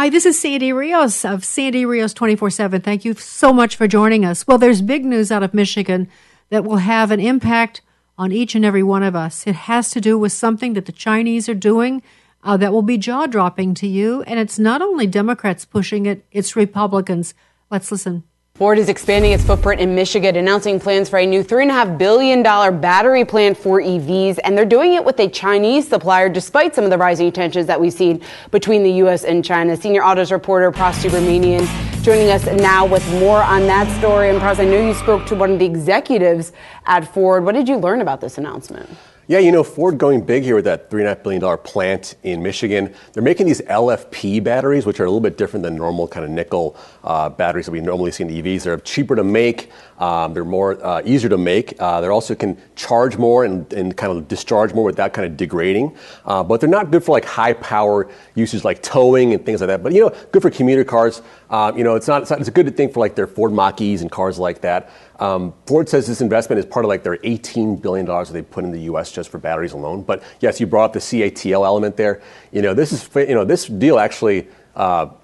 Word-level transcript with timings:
Hi, 0.00 0.08
this 0.08 0.24
is 0.24 0.40
Sandy 0.40 0.72
Rios 0.72 1.26
of 1.26 1.44
Sandy 1.44 1.84
Rios 1.84 2.14
24 2.14 2.48
7. 2.48 2.80
Thank 2.80 3.04
you 3.04 3.12
so 3.12 3.52
much 3.52 3.76
for 3.76 3.86
joining 3.86 4.24
us. 4.24 4.46
Well, 4.46 4.56
there's 4.56 4.80
big 4.80 5.04
news 5.04 5.30
out 5.30 5.42
of 5.42 5.52
Michigan 5.52 6.08
that 6.48 6.64
will 6.64 6.78
have 6.78 7.10
an 7.10 7.20
impact 7.20 7.82
on 8.16 8.32
each 8.32 8.54
and 8.54 8.64
every 8.64 8.82
one 8.82 9.02
of 9.02 9.14
us. 9.14 9.46
It 9.46 9.54
has 9.54 9.90
to 9.90 10.00
do 10.00 10.18
with 10.18 10.32
something 10.32 10.72
that 10.72 10.86
the 10.86 10.92
Chinese 10.92 11.50
are 11.50 11.54
doing 11.54 12.02
uh, 12.42 12.56
that 12.56 12.72
will 12.72 12.80
be 12.80 12.96
jaw 12.96 13.26
dropping 13.26 13.74
to 13.74 13.86
you. 13.86 14.22
And 14.22 14.40
it's 14.40 14.58
not 14.58 14.80
only 14.80 15.06
Democrats 15.06 15.66
pushing 15.66 16.06
it, 16.06 16.24
it's 16.32 16.56
Republicans. 16.56 17.34
Let's 17.70 17.92
listen. 17.92 18.24
Ford 18.60 18.78
is 18.78 18.90
expanding 18.90 19.32
its 19.32 19.42
footprint 19.42 19.80
in 19.80 19.94
Michigan, 19.94 20.36
announcing 20.36 20.78
plans 20.78 21.08
for 21.08 21.18
a 21.18 21.24
new 21.24 21.42
$3.5 21.42 21.96
billion 21.96 22.42
battery 22.42 23.24
plant 23.24 23.56
for 23.56 23.80
EVs. 23.80 24.38
And 24.44 24.54
they're 24.54 24.66
doing 24.66 24.92
it 24.92 25.02
with 25.02 25.18
a 25.18 25.30
Chinese 25.30 25.88
supplier, 25.88 26.28
despite 26.28 26.74
some 26.74 26.84
of 26.84 26.90
the 26.90 26.98
rising 26.98 27.32
tensions 27.32 27.66
that 27.68 27.80
we've 27.80 27.90
seen 27.90 28.20
between 28.50 28.82
the 28.82 28.90
U.S. 29.04 29.24
and 29.24 29.42
China. 29.42 29.78
Senior 29.78 30.04
Autos 30.04 30.30
reporter 30.30 30.70
Pras 30.70 31.02
Subramanian 31.02 31.66
joining 32.02 32.28
us 32.28 32.44
now 32.60 32.84
with 32.84 33.02
more 33.18 33.42
on 33.42 33.62
that 33.62 33.88
story. 33.98 34.28
And 34.28 34.38
Pras, 34.38 34.58
I 34.58 34.66
know 34.66 34.86
you 34.86 34.92
spoke 34.92 35.24
to 35.28 35.34
one 35.34 35.52
of 35.52 35.58
the 35.58 35.64
executives 35.64 36.52
at 36.84 37.10
Ford. 37.14 37.46
What 37.46 37.54
did 37.54 37.66
you 37.66 37.78
learn 37.78 38.02
about 38.02 38.20
this 38.20 38.36
announcement? 38.36 38.90
Yeah, 39.30 39.38
you 39.38 39.52
know, 39.52 39.62
Ford 39.62 39.96
going 39.96 40.22
big 40.22 40.42
here 40.42 40.56
with 40.56 40.64
that 40.64 40.90
$3.5 40.90 41.22
billion 41.22 41.58
plant 41.58 42.16
in 42.24 42.42
Michigan. 42.42 42.92
They're 43.12 43.22
making 43.22 43.46
these 43.46 43.60
LFP 43.60 44.42
batteries, 44.42 44.86
which 44.86 44.98
are 44.98 45.04
a 45.04 45.06
little 45.06 45.20
bit 45.20 45.38
different 45.38 45.62
than 45.62 45.76
normal 45.76 46.08
kind 46.08 46.24
of 46.24 46.32
nickel 46.32 46.76
batteries 47.02 47.66
that 47.66 47.72
we 47.72 47.80
normally 47.80 48.10
see 48.10 48.24
in 48.24 48.30
EVs. 48.30 48.64
They're 48.64 48.78
cheaper 48.78 49.16
to 49.16 49.24
make, 49.24 49.70
um, 50.00 50.32
they're 50.32 50.44
more 50.44 50.82
uh, 50.84 51.02
easier 51.04 51.28
to 51.28 51.38
make. 51.38 51.74
Uh, 51.78 52.00
they 52.00 52.08
also 52.08 52.34
can 52.34 52.56
charge 52.74 53.18
more 53.18 53.44
and, 53.44 53.68
kind 53.96 54.16
of 54.16 54.28
discharge 54.28 54.72
more 54.72 54.84
without 54.84 55.12
kind 55.12 55.26
of 55.26 55.36
degrading. 55.36 55.94
Uh, 56.24 56.42
but 56.42 56.60
they're 56.60 56.70
not 56.70 56.90
good 56.90 57.04
for 57.04 57.12
like 57.12 57.24
high 57.24 57.52
power 57.52 58.10
uses 58.34 58.64
like 58.64 58.82
towing 58.82 59.34
and 59.34 59.44
things 59.44 59.60
like 59.60 59.68
that. 59.68 59.82
But, 59.82 59.92
you 59.92 60.00
know, 60.00 60.16
good 60.32 60.40
for 60.42 60.50
commuter 60.50 60.84
cars. 60.84 61.20
Uh, 61.50 61.72
you 61.76 61.84
know, 61.84 61.96
it's 61.96 62.08
not, 62.08 62.30
it's 62.30 62.48
a 62.48 62.50
good 62.50 62.74
thing 62.76 62.90
for 62.90 63.00
like 63.00 63.14
their 63.14 63.26
Ford 63.26 63.52
Mach-E's 63.52 64.00
and 64.00 64.10
cars 64.10 64.38
like 64.38 64.62
that. 64.62 64.90
Um, 65.18 65.52
Ford 65.66 65.86
says 65.86 66.06
this 66.06 66.22
investment 66.22 66.58
is 66.58 66.64
part 66.64 66.86
of 66.86 66.88
like 66.88 67.02
their 67.02 67.18
$18 67.18 67.82
billion 67.82 68.06
that 68.06 68.32
they 68.32 68.42
put 68.42 68.64
in 68.64 68.70
the 68.70 68.80
U.S. 68.82 69.12
just 69.12 69.28
for 69.28 69.36
batteries 69.36 69.72
alone. 69.72 70.02
But 70.02 70.22
yes, 70.40 70.60
you 70.60 70.66
brought 70.66 70.86
up 70.86 70.92
the 70.94 70.98
CATL 70.98 71.64
element 71.64 71.98
there. 71.98 72.22
You 72.52 72.62
know, 72.62 72.72
this 72.72 72.92
is 72.92 73.08
you 73.14 73.34
know 73.34 73.44
this 73.44 73.66
deal 73.66 73.98
actually. 73.98 74.48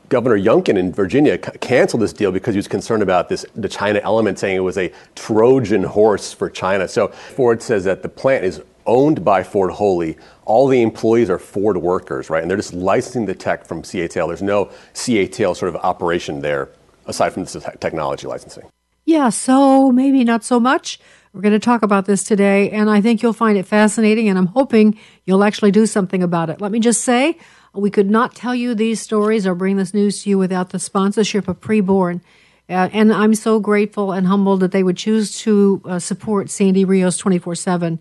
Governor 0.08 0.38
Youngkin 0.38 0.76
in 0.76 0.92
Virginia 0.92 1.38
c- 1.42 1.58
canceled 1.60 2.02
this 2.02 2.12
deal 2.12 2.32
because 2.32 2.54
he 2.54 2.58
was 2.58 2.68
concerned 2.68 3.02
about 3.02 3.28
this 3.28 3.44
the 3.54 3.68
China 3.68 4.00
element, 4.02 4.38
saying 4.38 4.56
it 4.56 4.60
was 4.60 4.78
a 4.78 4.92
Trojan 5.14 5.82
horse 5.82 6.32
for 6.32 6.48
China. 6.48 6.88
So 6.88 7.08
Ford 7.08 7.62
says 7.62 7.84
that 7.84 8.02
the 8.02 8.08
plant 8.08 8.44
is 8.44 8.62
owned 8.86 9.24
by 9.24 9.42
Ford 9.42 9.72
wholly. 9.72 10.16
All 10.44 10.68
the 10.68 10.82
employees 10.82 11.28
are 11.28 11.38
Ford 11.38 11.76
workers, 11.78 12.30
right? 12.30 12.40
And 12.40 12.50
they're 12.50 12.56
just 12.56 12.72
licensing 12.72 13.26
the 13.26 13.34
tech 13.34 13.66
from 13.66 13.82
CATL. 13.82 14.28
There's 14.28 14.42
no 14.42 14.66
CATL 14.94 15.56
sort 15.56 15.68
of 15.68 15.76
operation 15.76 16.40
there 16.40 16.68
aside 17.06 17.32
from 17.32 17.44
this 17.44 17.56
technology 17.80 18.26
licensing. 18.26 18.64
Yeah, 19.04 19.28
so 19.28 19.92
maybe 19.92 20.24
not 20.24 20.44
so 20.44 20.58
much. 20.58 20.98
We're 21.32 21.42
going 21.42 21.52
to 21.52 21.58
talk 21.58 21.82
about 21.82 22.06
this 22.06 22.24
today, 22.24 22.70
and 22.70 22.88
I 22.88 23.00
think 23.00 23.22
you'll 23.22 23.32
find 23.32 23.58
it 23.58 23.66
fascinating, 23.66 24.28
and 24.28 24.38
I'm 24.38 24.46
hoping 24.46 24.98
you'll 25.26 25.44
actually 25.44 25.70
do 25.70 25.86
something 25.86 26.22
about 26.22 26.50
it. 26.50 26.60
Let 26.60 26.72
me 26.72 26.80
just 26.80 27.02
say, 27.02 27.38
we 27.76 27.90
could 27.90 28.10
not 28.10 28.34
tell 28.34 28.54
you 28.54 28.74
these 28.74 29.00
stories 29.00 29.46
or 29.46 29.54
bring 29.54 29.76
this 29.76 29.94
news 29.94 30.22
to 30.22 30.30
you 30.30 30.38
without 30.38 30.70
the 30.70 30.78
sponsorship 30.78 31.48
of 31.48 31.60
Preborn. 31.60 32.20
Uh, 32.68 32.88
and 32.92 33.12
I'm 33.12 33.34
so 33.34 33.60
grateful 33.60 34.12
and 34.12 34.26
humbled 34.26 34.60
that 34.60 34.72
they 34.72 34.82
would 34.82 34.96
choose 34.96 35.38
to 35.40 35.80
uh, 35.84 35.98
support 35.98 36.50
Sandy 36.50 36.84
Rios 36.84 37.16
24 37.16 37.54
7. 37.54 37.98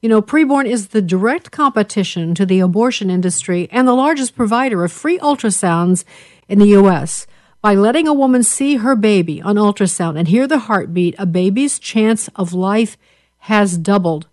You 0.00 0.08
know, 0.08 0.22
Preborn 0.22 0.66
is 0.66 0.88
the 0.88 1.02
direct 1.02 1.50
competition 1.50 2.34
to 2.34 2.46
the 2.46 2.60
abortion 2.60 3.10
industry 3.10 3.68
and 3.70 3.86
the 3.86 3.92
largest 3.94 4.34
provider 4.34 4.82
of 4.82 4.90
free 4.90 5.18
ultrasounds 5.18 6.04
in 6.48 6.58
the 6.58 6.68
U.S. 6.68 7.26
By 7.60 7.74
letting 7.74 8.08
a 8.08 8.14
woman 8.14 8.42
see 8.42 8.76
her 8.76 8.96
baby 8.96 9.42
on 9.42 9.56
ultrasound 9.56 10.18
and 10.18 10.26
hear 10.26 10.46
the 10.46 10.60
heartbeat, 10.60 11.14
a 11.18 11.26
baby's 11.26 11.78
chance 11.78 12.28
of 12.34 12.54
life 12.54 12.96
has 13.40 13.76
doubled. 13.76 14.26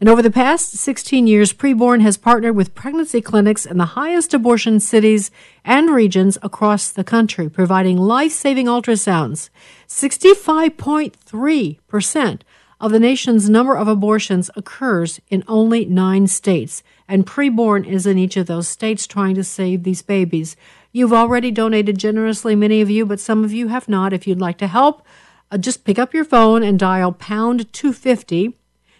And 0.00 0.08
over 0.08 0.22
the 0.22 0.30
past 0.30 0.72
16 0.72 1.26
years, 1.26 1.52
Preborn 1.52 2.00
has 2.02 2.16
partnered 2.16 2.56
with 2.56 2.74
pregnancy 2.74 3.20
clinics 3.20 3.64
in 3.64 3.78
the 3.78 3.86
highest 3.86 4.34
abortion 4.34 4.80
cities 4.80 5.30
and 5.64 5.90
regions 5.90 6.36
across 6.42 6.90
the 6.90 7.04
country, 7.04 7.48
providing 7.48 7.96
life 7.96 8.32
saving 8.32 8.66
ultrasounds. 8.66 9.50
65.3% 9.86 12.40
of 12.80 12.90
the 12.90 13.00
nation's 13.00 13.48
number 13.48 13.76
of 13.76 13.88
abortions 13.88 14.50
occurs 14.56 15.20
in 15.28 15.44
only 15.46 15.84
nine 15.84 16.26
states, 16.26 16.82
and 17.08 17.26
Preborn 17.26 17.86
is 17.86 18.06
in 18.06 18.18
each 18.18 18.36
of 18.36 18.46
those 18.46 18.68
states 18.68 19.06
trying 19.06 19.34
to 19.36 19.44
save 19.44 19.84
these 19.84 20.02
babies. 20.02 20.56
You've 20.92 21.12
already 21.12 21.50
donated 21.50 21.98
generously, 21.98 22.56
many 22.56 22.80
of 22.80 22.90
you, 22.90 23.06
but 23.06 23.20
some 23.20 23.44
of 23.44 23.52
you 23.52 23.68
have 23.68 23.88
not. 23.88 24.12
If 24.12 24.26
you'd 24.26 24.40
like 24.40 24.58
to 24.58 24.66
help, 24.66 25.06
uh, 25.50 25.58
just 25.58 25.84
pick 25.84 25.98
up 25.98 26.12
your 26.12 26.24
phone 26.24 26.62
and 26.62 26.78
dial 26.78 27.12
pound 27.12 27.72
250 27.72 28.54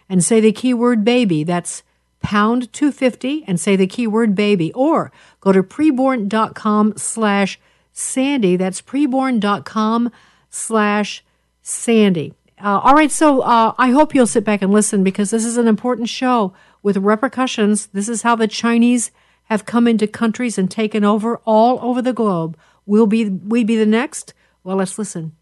and 0.09 0.25
say 0.25 0.41
the 0.41 0.53
keyword 0.53 1.05
baby. 1.05 1.45
That's 1.45 1.83
pound 2.21 2.73
250 2.73 3.45
and 3.47 3.61
say 3.61 3.77
the 3.77 3.87
keyword 3.87 4.35
baby. 4.35 4.73
Or 4.73 5.13
go 5.41 5.53
to 5.53 5.63
preborn.com 5.63 6.95
slash 6.97 7.61
Sandy. 7.93 8.57
That's 8.57 8.81
preborn.com 8.81 10.11
slash 10.51 11.25
Sandy. 11.63 12.35
Uh, 12.63 12.81
all 12.83 12.95
right, 12.95 13.11
so 13.11 13.43
uh, 13.43 13.75
I 13.77 13.91
hope 13.91 14.15
you'll 14.15 14.27
sit 14.27 14.45
back 14.45 14.63
and 14.63 14.73
listen 14.73 15.05
because 15.05 15.31
this 15.31 15.45
is 15.45 15.57
an 15.57 15.69
important 15.69 16.09
show 16.09 16.55
with 16.83 16.97
repercussions. 16.97 17.87
This 17.87 18.09
is 18.09 18.23
how 18.23 18.37
the 18.37 18.49
Chinese 18.49 19.11
have 19.45 19.67
come 19.67 19.87
into 19.87 20.07
countries 20.07 20.57
and 20.57 20.71
taken 20.71 21.05
over 21.05 21.39
all 21.45 21.79
over 21.83 22.01
the 22.01 22.13
globe. 22.13 22.57
Will 22.87 23.07
be 23.07 23.29
we 23.29 23.65
be 23.65 23.77
the 23.77 23.87
next? 23.87 24.35
Well, 24.63 24.77
let's 24.77 24.99
listen. 24.99 25.33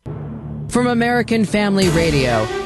From 0.69 0.87
American 0.87 1.45
Family 1.45 1.89
Radio, 1.91 2.47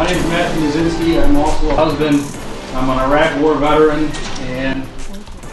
My 0.00 0.06
name 0.06 0.16
is 0.16 0.26
Matthew 0.28 0.62
Mazinski. 0.62 1.22
I'm 1.22 1.36
also 1.36 1.68
a 1.68 1.74
husband. 1.74 2.22
I'm 2.74 2.88
an 2.88 2.98
Iraq 3.00 3.38
War 3.42 3.54
veteran, 3.56 4.10
and 4.48 4.82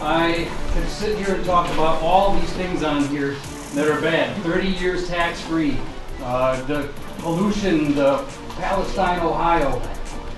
I 0.00 0.48
could 0.72 0.88
sit 0.88 1.18
here 1.18 1.34
and 1.34 1.44
talk 1.44 1.70
about 1.74 2.00
all 2.00 2.32
these 2.32 2.50
things 2.54 2.82
on 2.82 3.06
here 3.08 3.36
that 3.74 3.88
are 3.88 4.00
bad. 4.00 4.34
30 4.44 4.68
years 4.68 5.06
tax-free, 5.06 5.76
uh, 6.22 6.62
the 6.62 6.88
pollution, 7.18 7.94
the 7.94 8.24
Palestine, 8.56 9.20
Ohio. 9.20 9.82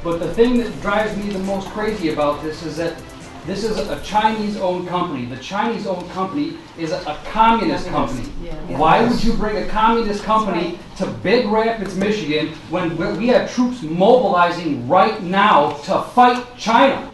But 0.02 0.18
the 0.18 0.34
thing 0.34 0.58
that 0.58 0.80
drives 0.80 1.16
me 1.16 1.32
the 1.32 1.38
most 1.38 1.68
crazy 1.68 2.12
about 2.12 2.42
this 2.42 2.64
is 2.64 2.78
that 2.78 3.00
this 3.46 3.64
is 3.64 3.78
a 3.78 4.00
Chinese-owned 4.02 4.88
company. 4.88 5.24
The 5.26 5.38
Chinese-owned 5.38 6.10
company 6.10 6.58
is 6.78 6.92
a, 6.92 6.98
a 7.00 7.18
communist 7.24 7.86
company. 7.88 8.24
Why 8.68 9.02
would 9.02 9.22
you 9.24 9.32
bring 9.32 9.56
a 9.56 9.66
communist 9.68 10.22
company 10.24 10.78
to 10.96 11.06
Big 11.06 11.46
Rapids, 11.46 11.96
Michigan, 11.96 12.48
when 12.68 12.96
we 13.16 13.28
have 13.28 13.52
troops 13.52 13.82
mobilizing 13.82 14.86
right 14.88 15.22
now 15.22 15.72
to 15.84 16.02
fight 16.02 16.44
China? 16.58 17.10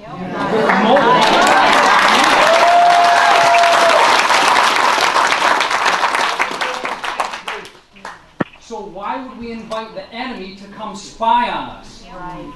So 8.61 8.81
why 8.81 9.25
would 9.25 9.38
we 9.38 9.52
invite 9.52 9.94
the 9.94 10.12
enemy 10.12 10.56
to 10.56 10.67
come 10.69 10.96
spy 10.96 11.50
on 11.50 11.70
us? 11.70 12.05
Right. 12.12 12.52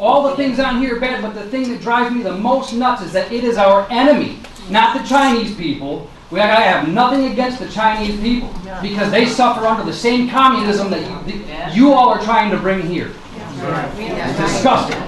All 0.00 0.28
the 0.30 0.36
things 0.36 0.60
on 0.60 0.80
here 0.80 0.96
are 0.96 1.00
bad, 1.00 1.22
but 1.22 1.34
the 1.34 1.50
thing 1.50 1.68
that 1.70 1.80
drives 1.80 2.14
me 2.14 2.22
the 2.22 2.36
most 2.36 2.72
nuts 2.72 3.02
is 3.02 3.12
that 3.14 3.32
it 3.32 3.42
is 3.42 3.56
our 3.56 3.84
enemy, 3.90 4.38
not 4.70 4.96
the 4.96 5.06
Chinese 5.08 5.56
people. 5.56 6.08
We 6.30 6.40
I 6.40 6.60
have 6.60 6.88
nothing 6.88 7.32
against 7.32 7.58
the 7.58 7.68
Chinese 7.68 8.20
people 8.20 8.54
because 8.80 9.10
they 9.10 9.26
suffer 9.26 9.66
under 9.66 9.82
the 9.82 9.92
same 9.92 10.28
communism 10.28 10.90
that 10.90 11.00
you, 11.00 11.42
that 11.46 11.74
you 11.74 11.92
all 11.92 12.10
are 12.10 12.22
trying 12.22 12.50
to 12.52 12.58
bring 12.58 12.82
here. 12.82 13.10
It's 13.96 14.38
disgusting. 14.38 15.00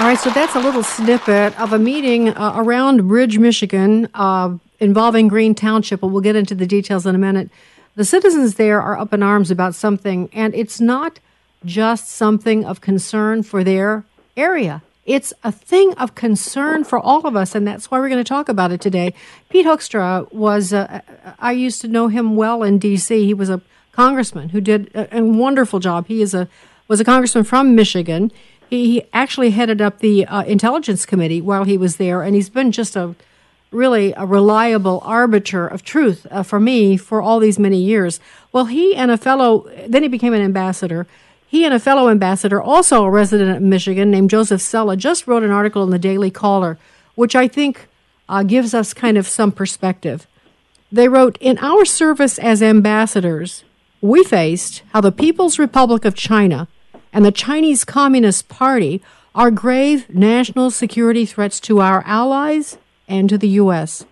All 0.00 0.06
right, 0.08 0.18
so 0.18 0.30
that's 0.30 0.56
a 0.56 0.60
little 0.60 0.82
snippet 0.82 1.58
of 1.60 1.72
a 1.72 1.78
meeting 1.78 2.30
uh, 2.30 2.54
around 2.56 3.06
Bridge, 3.06 3.38
Michigan, 3.38 4.08
uh, 4.14 4.56
involving 4.80 5.28
Green 5.28 5.54
Township, 5.54 6.02
and 6.02 6.12
we'll 6.12 6.20
get 6.20 6.34
into 6.34 6.56
the 6.56 6.66
details 6.66 7.06
in 7.06 7.14
a 7.14 7.18
minute. 7.18 7.48
The 7.94 8.04
citizens 8.04 8.56
there 8.56 8.82
are 8.82 8.98
up 8.98 9.12
in 9.12 9.22
arms 9.22 9.52
about 9.52 9.76
something, 9.76 10.28
and 10.32 10.52
it's 10.52 10.80
not 10.80 11.20
just 11.64 12.08
something 12.08 12.64
of 12.64 12.80
concern 12.80 13.42
for 13.42 13.64
their 13.64 14.04
area. 14.36 14.82
It's 15.06 15.34
a 15.42 15.52
thing 15.52 15.92
of 15.94 16.14
concern 16.14 16.84
for 16.84 16.98
all 16.98 17.26
of 17.26 17.36
us, 17.36 17.54
and 17.54 17.66
that's 17.66 17.90
why 17.90 17.98
we're 17.98 18.08
going 18.08 18.24
to 18.24 18.28
talk 18.28 18.48
about 18.48 18.72
it 18.72 18.80
today. 18.80 19.12
Pete 19.50 19.66
Hoekstra 19.66 20.32
was, 20.32 20.72
uh, 20.72 21.02
I 21.38 21.52
used 21.52 21.82
to 21.82 21.88
know 21.88 22.08
him 22.08 22.36
well 22.36 22.62
in 22.62 22.78
D.C. 22.78 23.26
He 23.26 23.34
was 23.34 23.50
a 23.50 23.60
congressman 23.92 24.48
who 24.50 24.60
did 24.60 24.90
a, 24.94 25.18
a 25.18 25.22
wonderful 25.22 25.78
job. 25.78 26.06
He 26.06 26.22
is 26.22 26.34
a 26.34 26.48
was 26.88 27.00
a 27.00 27.04
congressman 27.04 27.44
from 27.44 27.74
Michigan. 27.74 28.30
He, 28.68 29.04
actually 29.12 29.50
headed 29.50 29.80
up 29.80 30.00
the 30.00 30.26
uh, 30.26 30.42
intelligence 30.44 31.06
committee 31.06 31.40
while 31.40 31.64
he 31.64 31.78
was 31.78 31.96
there, 31.96 32.22
and 32.22 32.34
he's 32.34 32.50
been 32.50 32.72
just 32.72 32.96
a 32.96 33.14
really 33.70 34.12
a 34.16 34.26
reliable 34.26 35.00
arbiter 35.04 35.66
of 35.66 35.82
truth 35.82 36.26
uh, 36.30 36.42
for 36.42 36.58
me 36.58 36.96
for 36.96 37.22
all 37.22 37.38
these 37.38 37.58
many 37.58 37.78
years. 37.78 38.20
Well, 38.52 38.66
he 38.66 38.96
and 38.96 39.10
a 39.10 39.16
fellow, 39.16 39.70
then 39.86 40.02
he 40.02 40.08
became 40.08 40.34
an 40.34 40.42
ambassador. 40.42 41.06
He 41.54 41.64
and 41.64 41.72
a 41.72 41.78
fellow 41.78 42.08
ambassador, 42.08 42.60
also 42.60 43.04
a 43.04 43.10
resident 43.10 43.56
of 43.56 43.62
Michigan 43.62 44.10
named 44.10 44.28
Joseph 44.28 44.60
Cella, 44.60 44.96
just 44.96 45.28
wrote 45.28 45.44
an 45.44 45.52
article 45.52 45.84
in 45.84 45.90
the 45.90 46.00
Daily 46.00 46.28
Caller, 46.28 46.78
which 47.14 47.36
I 47.36 47.46
think 47.46 47.86
uh, 48.28 48.42
gives 48.42 48.74
us 48.74 48.92
kind 48.92 49.16
of 49.16 49.28
some 49.28 49.52
perspective. 49.52 50.26
They 50.90 51.06
wrote 51.06 51.38
In 51.40 51.58
our 51.58 51.84
service 51.84 52.40
as 52.40 52.60
ambassadors, 52.60 53.62
we 54.00 54.24
faced 54.24 54.82
how 54.92 55.00
the 55.00 55.12
People's 55.12 55.56
Republic 55.56 56.04
of 56.04 56.16
China 56.16 56.66
and 57.12 57.24
the 57.24 57.30
Chinese 57.30 57.84
Communist 57.84 58.48
Party 58.48 59.00
are 59.32 59.52
grave 59.52 60.12
national 60.12 60.72
security 60.72 61.24
threats 61.24 61.60
to 61.60 61.80
our 61.80 62.02
allies 62.04 62.78
and 63.06 63.28
to 63.28 63.38
the 63.38 63.62
U.S. 63.62 64.04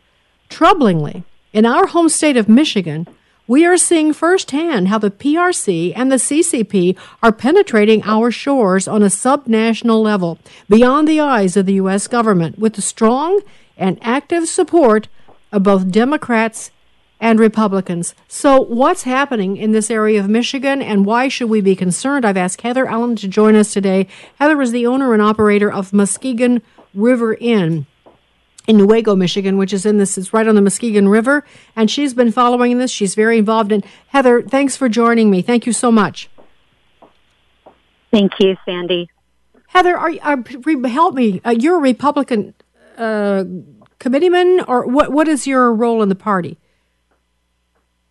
Troublingly, 0.49 1.25
in 1.53 1.67
our 1.67 1.89
home 1.89 2.09
state 2.09 2.37
of 2.37 2.49
Michigan, 2.49 3.09
we 3.47 3.67
are 3.67 3.77
seeing 3.77 4.13
firsthand 4.13 4.89
how 4.89 4.99
the 4.99 5.11
PRC 5.11 5.93
and 5.97 6.11
the 6.11 6.17
CCP 6.17 6.97
are 7.23 7.33
penetrating 7.33 8.03
our 8.05 8.31
shores 8.31 8.87
on 8.87 9.03
a 9.03 9.07
subnational 9.07 10.03
level 10.03 10.39
beyond 10.69 11.09
the 11.09 11.21
eyes 11.21 11.57
of 11.57 11.67
the 11.67 11.75
U.S. 11.75 12.07
government 12.07 12.59
with 12.59 12.75
the 12.75 12.83
strong 12.83 13.41
and 13.77 13.99
active 14.01 14.49
support 14.49 15.09
of 15.51 15.65
both 15.65 15.91
Democrats 15.91 16.71
and 17.21 17.39
Republicans. 17.39 18.15
So, 18.27 18.61
what's 18.61 19.03
happening 19.03 19.57
in 19.57 19.73
this 19.73 19.91
area 19.91 20.19
of 20.21 20.29
Michigan 20.29 20.83
and 20.83 21.07
why 21.07 21.29
should 21.29 21.49
we 21.49 21.61
be 21.61 21.77
concerned? 21.77 22.25
I've 22.25 22.37
asked 22.37 22.63
Heather 22.63 22.87
Allen 22.87 23.17
to 23.17 23.29
join 23.29 23.55
us 23.55 23.73
today. 23.73 24.09
Heather 24.39 24.61
is 24.61 24.73
the 24.73 24.87
owner 24.87 25.13
and 25.13 25.23
operator 25.23 25.71
of 25.71 25.93
Muskegon 25.93 26.63
River 26.95 27.35
Inn 27.35 27.87
in 28.67 28.77
Newaygo, 28.77 29.17
Michigan, 29.17 29.57
which 29.57 29.73
is 29.73 29.85
in 29.85 29.99
this, 29.99 30.17
it's 30.17 30.33
right 30.33 30.47
on 30.47 30.55
the 30.55 30.63
Muskegon 30.63 31.09
River. 31.09 31.45
And 31.75 31.91
she's 31.91 32.15
been 32.15 32.33
following 32.33 32.79
this. 32.79 32.91
She's 32.91 33.15
very 33.15 33.39
involved. 33.39 33.73
And 33.73 33.85
Heather, 34.09 34.43
thanks 34.43 34.77
for 34.77 34.89
joining 34.89 35.31
me. 35.31 35.43
Thank 35.43 35.67
you 35.67 35.73
so 35.73 35.91
much. 35.91 36.29
Thank 38.11 38.33
you, 38.41 38.57
Sandy. 38.65 39.09
Heather, 39.69 39.97
are, 39.97 40.13
are 40.23 40.45
help 40.89 41.15
me. 41.15 41.41
Uh, 41.45 41.51
you're 41.51 41.79
a 41.79 41.81
Republican 41.81 42.55
uh, 42.99 43.45
committeeman, 43.99 44.61
or 44.69 44.87
what? 44.87 45.11
What 45.11 45.29
is 45.29 45.47
your 45.47 45.73
role 45.73 46.03
in 46.03 46.11
the 46.11 46.15
party? 46.15 46.59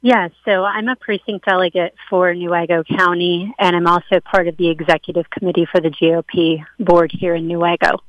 Yes, 0.02 0.32
so 0.44 0.64
I'm 0.64 0.88
a 0.88 0.96
precinct 0.96 1.46
delegate 1.46 1.94
for 2.10 2.34
Newaygo 2.34 2.84
County, 2.98 3.54
and 3.60 3.76
I'm 3.76 3.86
also 3.86 4.20
part 4.20 4.48
of 4.48 4.58
the 4.58 4.70
executive 4.70 5.30
committee 5.30 5.68
for 5.72 5.80
the 5.80 5.90
GOP 5.90 6.66
board 6.80 7.12
here 7.14 7.36
in 7.36 7.48
Newaygo. 7.48 8.00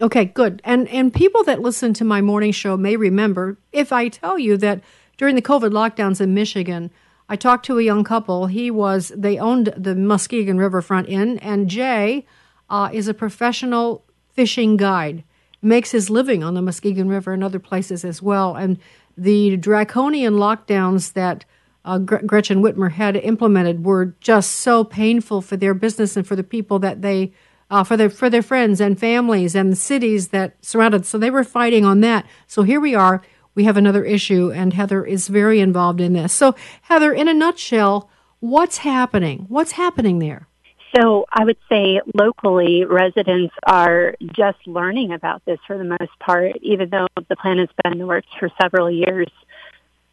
Okay, 0.00 0.26
good. 0.26 0.60
And 0.64 0.88
and 0.88 1.12
people 1.12 1.42
that 1.44 1.62
listen 1.62 1.94
to 1.94 2.04
my 2.04 2.20
morning 2.20 2.52
show 2.52 2.76
may 2.76 2.96
remember 2.96 3.58
if 3.72 3.92
I 3.92 4.08
tell 4.08 4.38
you 4.38 4.56
that 4.58 4.82
during 5.16 5.34
the 5.34 5.42
COVID 5.42 5.70
lockdowns 5.70 6.20
in 6.20 6.34
Michigan, 6.34 6.90
I 7.28 7.36
talked 7.36 7.64
to 7.66 7.78
a 7.78 7.82
young 7.82 8.04
couple. 8.04 8.46
He 8.46 8.70
was 8.70 9.10
they 9.16 9.38
owned 9.38 9.72
the 9.76 9.94
Muskegon 9.94 10.58
Riverfront 10.58 11.08
Inn, 11.08 11.38
and 11.38 11.68
Jay 11.68 12.26
uh, 12.68 12.90
is 12.92 13.08
a 13.08 13.14
professional 13.14 14.04
fishing 14.32 14.76
guide. 14.76 15.24
Makes 15.62 15.92
his 15.92 16.10
living 16.10 16.44
on 16.44 16.52
the 16.52 16.62
Muskegon 16.62 17.08
River 17.08 17.32
and 17.32 17.42
other 17.42 17.58
places 17.58 18.04
as 18.04 18.20
well, 18.20 18.54
and 18.54 18.78
the 19.16 19.56
draconian 19.56 20.34
lockdowns 20.34 21.14
that 21.14 21.46
uh, 21.86 21.98
Gretchen 21.98 22.62
Whitmer 22.62 22.92
had 22.92 23.16
implemented 23.16 23.84
were 23.84 24.14
just 24.20 24.50
so 24.56 24.84
painful 24.84 25.40
for 25.40 25.56
their 25.56 25.72
business 25.72 26.16
and 26.16 26.26
for 26.26 26.36
the 26.36 26.44
people 26.44 26.78
that 26.80 27.00
they, 27.00 27.32
uh, 27.70 27.84
for 27.84 27.96
their 27.96 28.10
for 28.10 28.30
their 28.30 28.42
friends 28.42 28.80
and 28.80 28.98
families 28.98 29.54
and 29.54 29.72
the 29.72 29.76
cities 29.76 30.28
that 30.28 30.56
surrounded. 30.64 31.06
So 31.06 31.18
they 31.18 31.30
were 31.30 31.44
fighting 31.44 31.84
on 31.84 32.00
that. 32.00 32.26
So 32.46 32.62
here 32.62 32.80
we 32.80 32.94
are. 32.94 33.22
We 33.54 33.64
have 33.64 33.76
another 33.76 34.04
issue, 34.04 34.52
and 34.52 34.74
Heather 34.74 35.04
is 35.04 35.28
very 35.28 35.60
involved 35.60 36.00
in 36.00 36.12
this. 36.12 36.32
So 36.32 36.54
Heather, 36.82 37.12
in 37.12 37.26
a 37.28 37.34
nutshell, 37.34 38.10
what's 38.40 38.78
happening? 38.78 39.46
What's 39.48 39.72
happening 39.72 40.18
there? 40.18 40.46
So 40.94 41.26
I 41.30 41.44
would 41.44 41.58
say 41.68 42.00
locally, 42.14 42.84
residents 42.84 43.54
are 43.66 44.14
just 44.34 44.58
learning 44.66 45.12
about 45.12 45.44
this 45.44 45.58
for 45.66 45.76
the 45.76 45.84
most 45.84 46.18
part, 46.20 46.56
even 46.62 46.90
though 46.90 47.06
the 47.28 47.36
plan 47.36 47.58
has 47.58 47.68
been 47.82 47.92
in 47.92 47.98
the 47.98 48.06
works 48.06 48.28
for 48.38 48.50
several 48.60 48.90
years. 48.90 49.28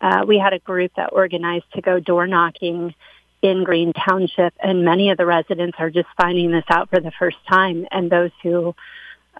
Uh, 0.01 0.25
we 0.27 0.37
had 0.37 0.51
a 0.51 0.59
group 0.59 0.91
that 0.97 1.13
organized 1.13 1.71
to 1.73 1.81
go 1.81 1.99
door 1.99 2.27
knocking 2.27 2.93
in 3.43 3.65
Green 3.65 3.91
Township, 3.91 4.53
and 4.63 4.85
many 4.85 5.11
of 5.11 5.17
the 5.17 5.25
residents 5.25 5.75
are 5.77 5.89
just 5.89 6.07
finding 6.17 6.49
this 6.49 6.63
out 6.69 6.89
for 6.89 7.01
the 7.01 7.11
first 7.19 7.37
time. 7.47 7.85
And 7.91 8.09
those 8.09 8.31
who 8.41 8.73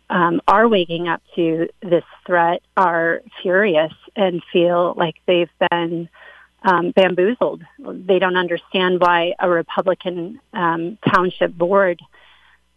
um, 0.09 0.41
are 0.45 0.67
waking 0.67 1.07
up 1.07 1.21
to 1.35 1.69
this 1.81 2.03
threat 2.27 2.61
are 2.75 3.21
furious 3.41 3.93
and 4.15 4.43
feel 4.51 4.93
like 4.97 5.15
they've 5.25 5.49
been 5.71 6.09
um, 6.63 6.91
bamboozled. 6.91 7.63
They 7.79 8.19
don't 8.19 8.35
understand 8.35 8.99
why 8.99 9.35
a 9.39 9.49
Republican 9.49 10.41
um, 10.51 10.97
township 11.09 11.57
board, 11.57 12.01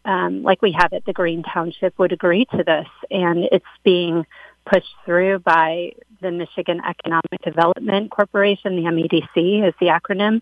um, 0.05 0.45
like 0.45 0.63
we 0.63 0.77
have 0.79 0.93
at 0.93 1.05
the 1.07 1.13
Green 1.13 1.43
Township, 1.43 1.99
would 1.99 2.13
agree 2.13 2.45
to 2.53 2.63
this. 2.65 2.89
And 3.11 3.49
it's 3.51 3.65
being 3.85 4.25
pushed 4.65 4.95
through 5.05 5.41
by 5.41 5.93
the 6.21 6.31
Michigan 6.31 6.81
Economic 6.89 7.43
Development 7.45 8.11
Corporation, 8.13 8.77
the 8.77 8.83
MEDC 8.83 9.69
is 9.69 9.75
the 9.81 9.87
acronym, 9.87 10.41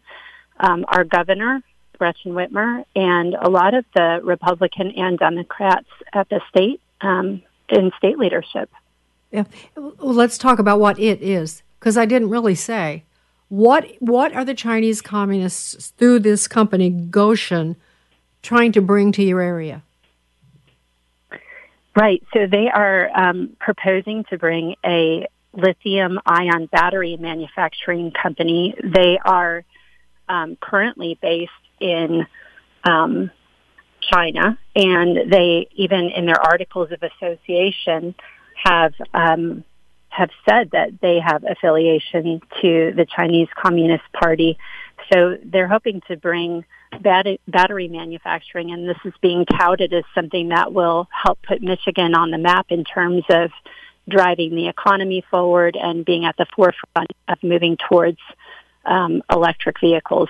um, 0.65 0.85
our 0.89 1.05
governor, 1.05 1.63
Gretchen 1.99 2.33
Whitmer, 2.33 2.85
and 2.97 3.35
a 3.35 3.51
lot 3.51 3.73
of 3.75 3.85
the 3.95 4.21
Republican 4.23 4.93
and 4.97 5.19
Democrats 5.19 5.89
at 6.13 6.29
the 6.29 6.41
state 6.49 6.81
um, 7.01 7.43
in 7.69 7.93
state 7.99 8.19
leadership. 8.19 8.71
Yeah. 9.31 9.45
Well, 9.77 10.15
let's 10.23 10.39
talk 10.39 10.59
about 10.59 10.81
what 10.81 10.99
it 10.99 11.21
is, 11.23 11.63
because 11.79 11.97
I 11.97 12.07
didn't 12.07 12.31
really 12.31 12.55
say. 12.55 13.05
What 13.49 13.83
what 14.01 14.35
are 14.35 14.45
the 14.45 14.55
Chinese 14.55 15.01
communists 15.03 15.93
through 15.99 16.21
this 16.21 16.49
company 16.49 16.91
Gotion 16.91 17.77
trying 18.43 18.73
to 18.73 18.81
bring 18.81 19.13
to 19.13 19.23
your 19.23 19.41
area? 19.41 19.83
Right. 21.95 22.23
So 22.33 22.47
they 22.51 22.69
are 22.75 23.11
um, 23.15 23.57
proposing 23.61 24.25
to 24.31 24.39
bring 24.39 24.75
a 24.85 25.27
lithium 25.53 26.19
ion 26.27 26.67
battery 26.67 27.17
manufacturing 27.17 28.11
company. 28.11 28.75
They 28.83 29.19
are 29.25 29.65
um, 30.29 30.57
currently 30.61 31.19
based 31.21 31.51
in 31.81 32.27
um, 32.85 33.31
China, 34.01 34.59
and 34.75 35.31
they 35.33 35.69
even 35.75 36.11
in 36.11 36.27
their 36.27 36.41
articles 36.41 36.91
of 36.93 37.03
association 37.03 38.15
have 38.63 38.93
um, 39.13 39.65
have 40.09 40.31
said 40.49 40.71
that 40.73 40.91
they 41.03 41.19
have 41.19 41.45
affiliation 41.45 42.41
to 42.63 42.93
the 42.97 43.07
Chinese 43.17 43.49
Communist 43.61 44.05
Party. 44.13 44.57
So 45.13 45.37
they're 45.45 45.69
hoping 45.69 46.03
to 46.09 46.17
bring 46.17 46.65
bat- 47.03 47.41
battery 47.49 47.89
manufacturing, 47.89 48.71
and 48.71 48.89
this 48.89 48.99
is 49.05 49.13
being 49.21 49.45
touted 49.45 49.93
as 49.93 50.05
something 50.15 50.51
that 50.51 50.73
will 50.73 51.09
help 51.11 51.41
put 51.43 51.63
Michigan 51.63 52.15
on 52.15 52.31
the 52.31 52.39
map 52.39 52.67
in 52.69 52.85
terms 52.85 53.25
of 53.29 53.51
driving 54.09 54.55
the 54.55 54.69
economy 54.69 55.25
forward 55.31 55.77
and 55.81 56.05
being 56.05 56.25
at 56.25 56.37
the 56.37 56.47
forefront 56.55 57.11
of 57.29 57.39
moving 57.43 57.77
towards 57.89 58.19
um, 58.87 59.23
electric 59.31 59.81
vehicles. 59.81 60.29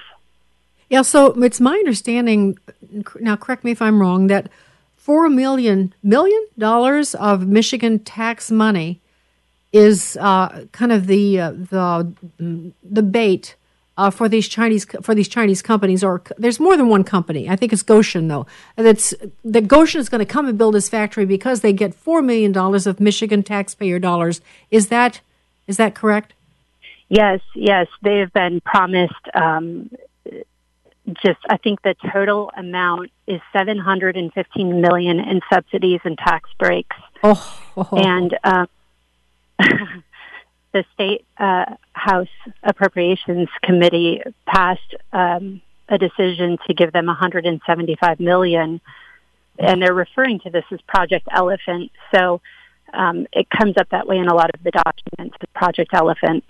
Yeah, 0.90 1.02
so 1.02 1.28
it's 1.42 1.60
my 1.60 1.74
understanding. 1.74 2.58
Now, 3.20 3.36
correct 3.36 3.64
me 3.64 3.70
if 3.70 3.80
I'm 3.82 4.00
wrong. 4.00 4.26
That 4.28 4.50
four 4.96 5.28
million 5.28 5.94
million 6.02 6.46
dollars 6.58 7.14
of 7.14 7.46
Michigan 7.46 7.98
tax 7.98 8.50
money 8.50 9.00
is 9.72 10.16
uh, 10.20 10.66
kind 10.72 10.92
of 10.92 11.06
the 11.06 11.40
uh, 11.40 11.50
the 11.50 12.12
the 12.82 13.02
bait 13.02 13.56
uh, 13.96 14.10
for 14.10 14.28
these 14.28 14.48
Chinese 14.48 14.86
for 15.02 15.14
these 15.14 15.28
Chinese 15.28 15.62
companies. 15.62 16.04
Or 16.04 16.22
there's 16.38 16.60
more 16.60 16.76
than 16.76 16.88
one 16.88 17.04
company. 17.04 17.48
I 17.48 17.56
think 17.56 17.72
it's 17.72 17.82
Gotion 17.82 18.28
though. 18.28 18.46
That's 18.76 19.14
that 19.44 19.64
Gotion 19.64 19.96
is 19.96 20.08
going 20.08 20.20
to 20.20 20.32
come 20.32 20.46
and 20.48 20.56
build 20.56 20.74
this 20.74 20.88
factory 20.88 21.24
because 21.24 21.60
they 21.60 21.72
get 21.72 21.94
four 21.94 22.22
million 22.22 22.52
dollars 22.52 22.86
of 22.86 23.00
Michigan 23.00 23.42
taxpayer 23.42 23.98
dollars. 23.98 24.40
Is 24.70 24.88
that 24.88 25.20
is 25.66 25.76
that 25.76 25.94
correct? 25.94 26.34
Yes, 27.08 27.40
yes. 27.54 27.86
They've 28.02 28.32
been 28.32 28.60
promised 28.60 29.14
um, 29.34 29.90
just 31.22 31.38
I 31.48 31.58
think 31.58 31.82
the 31.82 31.94
total 32.12 32.50
amount 32.56 33.10
is 33.26 33.40
715 33.52 34.80
million 34.80 35.20
in 35.20 35.40
subsidies 35.52 36.00
and 36.04 36.16
tax 36.16 36.48
breaks. 36.58 36.96
Oh, 37.22 37.62
oh. 37.76 37.88
and 37.92 38.36
um, 38.42 38.68
the 40.72 40.84
state 40.94 41.24
uh, 41.38 41.76
House 41.92 42.28
Appropriations 42.62 43.48
Committee 43.62 44.22
passed 44.46 44.94
um, 45.12 45.60
a 45.88 45.98
decision 45.98 46.58
to 46.66 46.74
give 46.74 46.92
them 46.92 47.06
175 47.06 48.20
million, 48.20 48.80
and 49.58 49.82
they're 49.82 49.94
referring 49.94 50.40
to 50.40 50.50
this 50.50 50.64
as 50.70 50.80
Project 50.82 51.28
Elephant. 51.30 51.92
So 52.14 52.40
um, 52.94 53.26
it 53.32 53.48
comes 53.50 53.76
up 53.76 53.90
that 53.90 54.06
way 54.06 54.16
in 54.16 54.28
a 54.28 54.34
lot 54.34 54.50
of 54.54 54.62
the 54.62 54.70
documents, 54.70 55.36
Project 55.54 55.92
Elephant. 55.92 56.44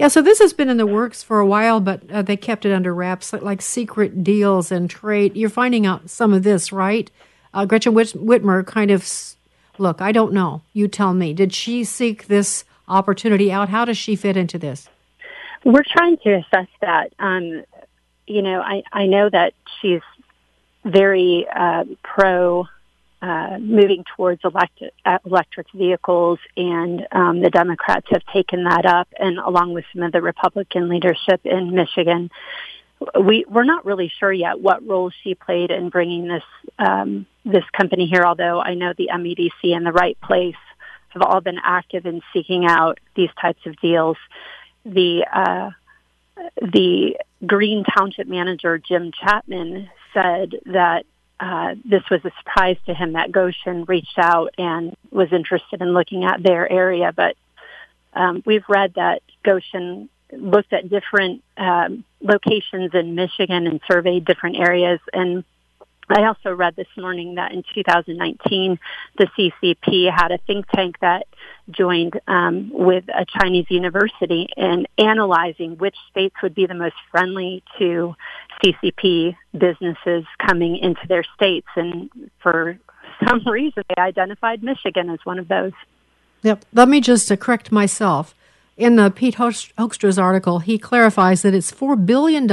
Yeah, 0.00 0.08
so 0.08 0.22
this 0.22 0.38
has 0.38 0.54
been 0.54 0.70
in 0.70 0.78
the 0.78 0.86
works 0.86 1.22
for 1.22 1.40
a 1.40 1.46
while, 1.46 1.78
but 1.78 2.10
uh, 2.10 2.22
they 2.22 2.34
kept 2.38 2.64
it 2.64 2.72
under 2.72 2.94
wraps, 2.94 3.34
like, 3.34 3.42
like, 3.42 3.60
secret 3.60 4.24
deals 4.24 4.72
and 4.72 4.88
trade. 4.88 5.36
You're 5.36 5.50
finding 5.50 5.84
out 5.84 6.08
some 6.08 6.32
of 6.32 6.42
this, 6.42 6.72
right? 6.72 7.10
Uh, 7.52 7.66
Gretchen 7.66 7.92
Whit- 7.92 8.14
Whitmer 8.14 8.66
kind 8.66 8.90
of, 8.90 9.06
look, 9.76 10.00
I 10.00 10.10
don't 10.10 10.32
know. 10.32 10.62
You 10.72 10.88
tell 10.88 11.12
me. 11.12 11.34
Did 11.34 11.52
she 11.52 11.84
seek 11.84 12.28
this 12.28 12.64
opportunity 12.88 13.52
out? 13.52 13.68
How 13.68 13.84
does 13.84 13.98
she 13.98 14.16
fit 14.16 14.38
into 14.38 14.58
this? 14.58 14.88
We're 15.64 15.84
trying 15.86 16.16
to 16.24 16.32
assess 16.32 16.68
that. 16.80 17.12
Um, 17.18 17.64
you 18.26 18.40
know, 18.40 18.62
I, 18.62 18.82
I 18.94 19.04
know 19.04 19.28
that 19.28 19.52
she's 19.82 20.00
very 20.82 21.46
uh, 21.54 21.84
pro 22.02 22.66
uh, 23.22 23.58
moving 23.60 24.04
towards 24.16 24.40
elect- 24.44 24.82
uh, 25.04 25.18
electric 25.26 25.66
vehicles, 25.72 26.38
and 26.56 27.06
um, 27.12 27.40
the 27.40 27.50
Democrats 27.50 28.06
have 28.10 28.22
taken 28.32 28.64
that 28.64 28.86
up, 28.86 29.08
and 29.18 29.38
along 29.38 29.74
with 29.74 29.84
some 29.92 30.02
of 30.02 30.12
the 30.12 30.22
Republican 30.22 30.88
leadership 30.88 31.40
in 31.44 31.74
Michigan, 31.74 32.30
we 33.18 33.44
we're 33.48 33.64
not 33.64 33.84
really 33.84 34.12
sure 34.18 34.32
yet 34.32 34.60
what 34.60 34.86
role 34.86 35.10
she 35.22 35.34
played 35.34 35.70
in 35.70 35.88
bringing 35.88 36.28
this 36.28 36.42
um, 36.78 37.26
this 37.44 37.64
company 37.76 38.06
here. 38.06 38.24
Although 38.24 38.60
I 38.60 38.74
know 38.74 38.92
the 38.96 39.08
MEDC 39.12 39.74
and 39.74 39.84
the 39.86 39.92
Right 39.92 40.18
Place 40.20 40.54
have 41.10 41.22
all 41.22 41.40
been 41.40 41.58
active 41.62 42.06
in 42.06 42.22
seeking 42.32 42.66
out 42.66 43.00
these 43.16 43.30
types 43.40 43.60
of 43.66 43.78
deals. 43.80 44.16
The 44.84 45.26
uh, 45.32 45.70
the 46.56 47.18
Green 47.46 47.84
Township 47.84 48.28
manager 48.28 48.78
Jim 48.78 49.12
Chapman 49.12 49.88
said 50.14 50.56
that 50.66 51.04
uh, 51.40 51.74
this 51.84 52.02
was 52.10 52.20
a 52.24 52.30
surprise 52.38 52.76
to 52.84 52.94
him 52.94 53.14
that 53.14 53.32
Gotion 53.32 53.88
reached 53.88 54.18
out 54.18 54.54
and 54.58 54.94
was 55.10 55.32
interested 55.32 55.80
in 55.80 55.94
looking 55.94 56.24
at 56.24 56.42
their 56.42 56.70
area. 56.70 57.12
But 57.16 57.36
um, 58.12 58.42
we've 58.44 58.64
read 58.68 58.94
that 58.94 59.22
Gotion 59.44 60.08
looked 60.32 60.72
at 60.72 60.90
different 60.90 61.42
um, 61.56 62.04
locations 62.20 62.94
in 62.94 63.14
Michigan 63.14 63.66
and 63.66 63.80
surveyed 63.90 64.26
different 64.26 64.56
areas. 64.56 65.00
And 65.14 65.44
I 66.10 66.24
also 66.24 66.52
read 66.54 66.76
this 66.76 66.88
morning 66.96 67.36
that 67.36 67.52
in 67.52 67.62
2019, 67.74 68.78
the 69.16 69.26
CCP 69.26 70.12
had 70.12 70.32
a 70.32 70.38
think 70.38 70.66
tank 70.74 70.96
that 71.00 71.26
joined 71.70 72.20
um, 72.26 72.70
with 72.72 73.04
a 73.08 73.24
Chinese 73.24 73.66
university 73.70 74.48
in 74.56 74.86
analyzing 74.98 75.78
which 75.78 75.96
states 76.10 76.34
would 76.42 76.54
be 76.54 76.66
the 76.66 76.74
most 76.74 76.96
friendly 77.10 77.62
to 77.78 78.14
CCP 78.62 79.36
businesses 79.52 80.24
coming 80.46 80.76
into 80.76 81.00
their 81.08 81.24
states. 81.34 81.66
And 81.76 82.10
for 82.42 82.78
some 83.28 83.42
reason, 83.46 83.82
they 83.88 84.02
identified 84.02 84.62
Michigan 84.62 85.10
as 85.10 85.18
one 85.24 85.38
of 85.38 85.48
those. 85.48 85.72
Yep. 86.42 86.64
Let 86.72 86.88
me 86.88 87.00
just 87.00 87.30
uh, 87.30 87.36
correct 87.36 87.70
myself. 87.70 88.34
In 88.76 88.96
the 88.96 89.10
Pete 89.10 89.36
Hoekstra's 89.36 90.18
article, 90.18 90.60
he 90.60 90.78
clarifies 90.78 91.42
that 91.42 91.52
it's 91.52 91.70
$4 91.70 92.06
billion 92.06 92.48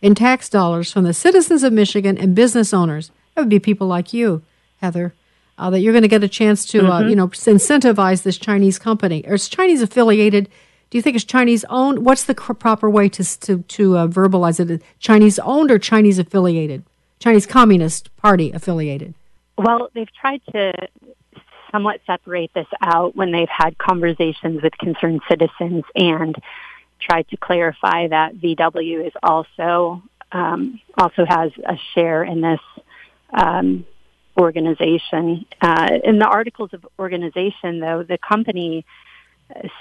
in 0.00 0.14
tax 0.14 0.48
dollars 0.48 0.90
from 0.90 1.04
the 1.04 1.12
citizens 1.12 1.62
of 1.62 1.72
Michigan 1.72 2.16
and 2.16 2.34
business 2.34 2.72
owners. 2.72 3.10
That 3.34 3.42
would 3.42 3.50
be 3.50 3.58
people 3.58 3.86
like 3.86 4.14
you, 4.14 4.42
Heather, 4.80 5.12
uh, 5.58 5.68
that 5.68 5.80
you're 5.80 5.92
going 5.92 6.02
to 6.02 6.08
get 6.08 6.24
a 6.24 6.28
chance 6.28 6.64
to, 6.66 6.78
uh, 6.78 6.82
mm-hmm. 6.82 6.92
uh, 6.92 7.08
you 7.08 7.16
know, 7.16 7.28
incentivize 7.28 8.22
this 8.22 8.38
Chinese 8.38 8.78
company. 8.78 9.22
Or 9.26 9.34
it's 9.34 9.48
Chinese 9.50 9.82
affiliated. 9.82 10.48
Do 10.90 10.98
you 10.98 11.02
think 11.02 11.16
it's 11.16 11.24
Chinese 11.24 11.64
owned? 11.68 12.04
What's 12.04 12.24
the 12.24 12.34
proper 12.34 12.88
way 12.88 13.08
to 13.10 13.40
to, 13.40 13.62
to 13.62 13.98
uh, 13.98 14.06
verbalize 14.06 14.60
it? 14.60 14.82
Chinese 14.98 15.38
owned 15.40 15.70
or 15.70 15.78
Chinese 15.78 16.18
affiliated? 16.18 16.84
Chinese 17.18 17.46
Communist 17.46 18.14
Party 18.16 18.52
affiliated? 18.52 19.14
Well, 19.56 19.90
they've 19.94 20.12
tried 20.12 20.42
to 20.52 20.72
somewhat 21.72 22.00
separate 22.06 22.52
this 22.54 22.66
out 22.80 23.16
when 23.16 23.32
they've 23.32 23.48
had 23.48 23.76
conversations 23.78 24.62
with 24.62 24.76
concerned 24.78 25.20
citizens 25.28 25.84
and 25.96 26.36
tried 27.00 27.28
to 27.28 27.36
clarify 27.36 28.06
that 28.08 28.36
VW 28.36 29.06
is 29.06 29.12
also 29.22 30.02
um, 30.32 30.80
also 30.96 31.24
has 31.24 31.52
a 31.64 31.76
share 31.94 32.24
in 32.24 32.40
this 32.40 32.60
um, 33.32 33.86
organization. 34.36 35.46
Uh, 35.60 35.98
in 36.02 36.18
the 36.18 36.26
articles 36.26 36.70
of 36.72 36.86
organization, 36.98 37.80
though, 37.80 38.02
the 38.02 38.18
company 38.18 38.84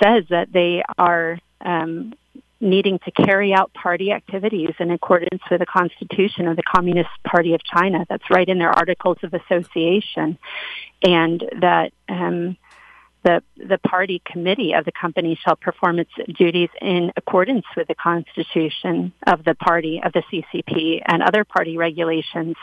says 0.01 0.25
that 0.29 0.51
they 0.51 0.83
are 0.97 1.39
um, 1.61 2.13
needing 2.59 2.99
to 2.99 3.11
carry 3.11 3.53
out 3.53 3.73
party 3.73 4.11
activities 4.11 4.73
in 4.79 4.91
accordance 4.91 5.41
with 5.51 5.59
the 5.59 5.65
Constitution 5.65 6.47
of 6.47 6.55
the 6.55 6.63
Communist 6.63 7.09
Party 7.23 7.53
of 7.53 7.61
China. 7.63 8.05
That's 8.09 8.29
right 8.29 8.47
in 8.47 8.57
their 8.57 8.71
Articles 8.71 9.17
of 9.23 9.33
Association, 9.33 10.37
and 11.03 11.43
that 11.61 11.91
um, 12.07 12.57
the 13.23 13.43
the 13.57 13.77
party 13.77 14.21
committee 14.25 14.73
of 14.73 14.85
the 14.85 14.91
company 14.91 15.37
shall 15.43 15.55
perform 15.55 15.99
its 15.99 16.11
duties 16.37 16.69
in 16.81 17.11
accordance 17.17 17.65
with 17.75 17.87
the 17.87 17.95
Constitution 17.95 19.13
of 19.25 19.43
the 19.43 19.55
party 19.55 20.01
of 20.03 20.13
the 20.13 20.23
CCP 20.31 21.01
and 21.05 21.21
other 21.21 21.43
party 21.43 21.77
regulations. 21.77 22.55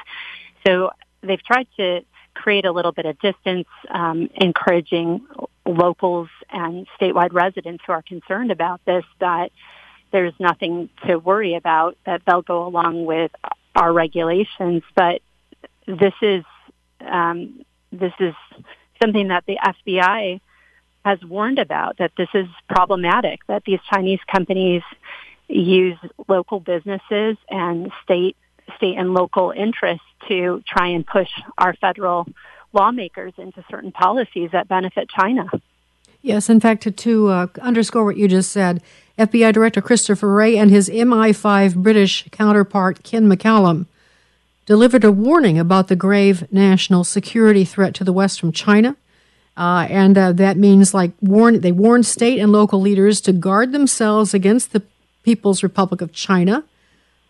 So 0.67 0.91
they've 1.23 1.43
tried 1.43 1.67
to 1.77 2.01
create 2.35 2.65
a 2.65 2.73
little 2.73 2.93
bit 2.93 3.07
of 3.07 3.19
distance, 3.19 3.69
um, 3.91 4.31
encouraging 4.35 5.27
locals 5.67 6.29
and 6.53 6.87
statewide 7.01 7.33
residents 7.33 7.83
who 7.87 7.93
are 7.93 8.03
concerned 8.03 8.51
about 8.51 8.81
this 8.85 9.05
that 9.21 9.51
there's 10.13 10.35
nothing 10.39 10.89
to 11.07 11.19
worry 11.19 11.55
about, 11.55 11.97
that 12.05 12.23
they'll 12.27 12.43
go 12.43 12.67
along 12.67 13.05
with 13.05 13.31
our 13.75 13.93
regulations. 13.93 14.83
But 14.95 15.21
this 15.87 16.15
is, 16.21 16.45
um, 17.01 17.65
this 17.93 18.13
is 18.19 18.35
something 19.01 19.29
that 19.29 19.45
the 19.47 19.59
FBI 19.63 20.41
has 21.05 21.19
warned 21.25 21.59
about, 21.59 21.99
that 21.99 22.13
this 22.17 22.29
is 22.35 22.47
problematic, 22.69 23.41
that 23.47 23.65
these 23.65 23.81
Chinese 23.93 24.21
companies 24.31 24.83
use 25.49 25.99
local 26.29 26.61
businesses 26.61 27.37
and 27.49 27.91
state, 28.03 28.37
state 28.77 28.97
and 28.97 29.15
local 29.15 29.53
interests 29.57 30.05
to 30.29 30.63
try 30.67 30.89
and 30.89 31.07
push 31.07 31.31
our 31.59 31.75
federal 31.75 32.27
lawmakers 32.73 33.33
into 33.39 33.65
certain 33.71 33.93
policies 33.93 34.51
that 34.53 34.69
benefit 34.69 35.09
China. 35.09 35.51
Yes, 36.23 36.51
in 36.51 36.61
fact, 36.61 36.83
to, 36.83 36.91
to 36.91 37.29
uh, 37.29 37.47
underscore 37.61 38.05
what 38.05 38.17
you 38.17 38.29
just 38.29 38.51
said, 38.51 38.83
FBI 39.19 39.53
Director 39.53 39.81
Christopher 39.81 40.33
Wray 40.33 40.57
and 40.57 40.71
his 40.71 40.89
MI5 40.89 41.77
British 41.77 42.29
counterpart 42.31 43.03
Ken 43.03 43.27
McCallum 43.27 43.87
delivered 44.67 45.05
a 45.05 45.13
warning 45.13 45.59
about 45.59 45.89
the 45.89 45.97
grave 45.97 46.51
national 46.53 47.05
security 47.05 47.65
threat 47.65 47.95
to 47.95 48.05
the 48.05 48.13
West 48.13 48.39
from 48.39 48.53
China. 48.53 48.97
Uh, 49.57 49.87
and 49.91 50.17
uh, 50.17 50.33
that 50.33 50.57
means 50.57 50.95
like 50.95 51.13
warn 51.21 51.61
they 51.61 51.73
warned 51.73 52.07
state 52.07 52.39
and 52.39 52.53
local 52.53 52.81
leaders 52.81 53.21
to 53.21 53.33
guard 53.33 53.73
themselves 53.73 54.33
against 54.33 54.73
the 54.73 54.83
People's 55.23 55.63
Republic 55.63 56.01
of 56.01 56.13
China 56.13 56.65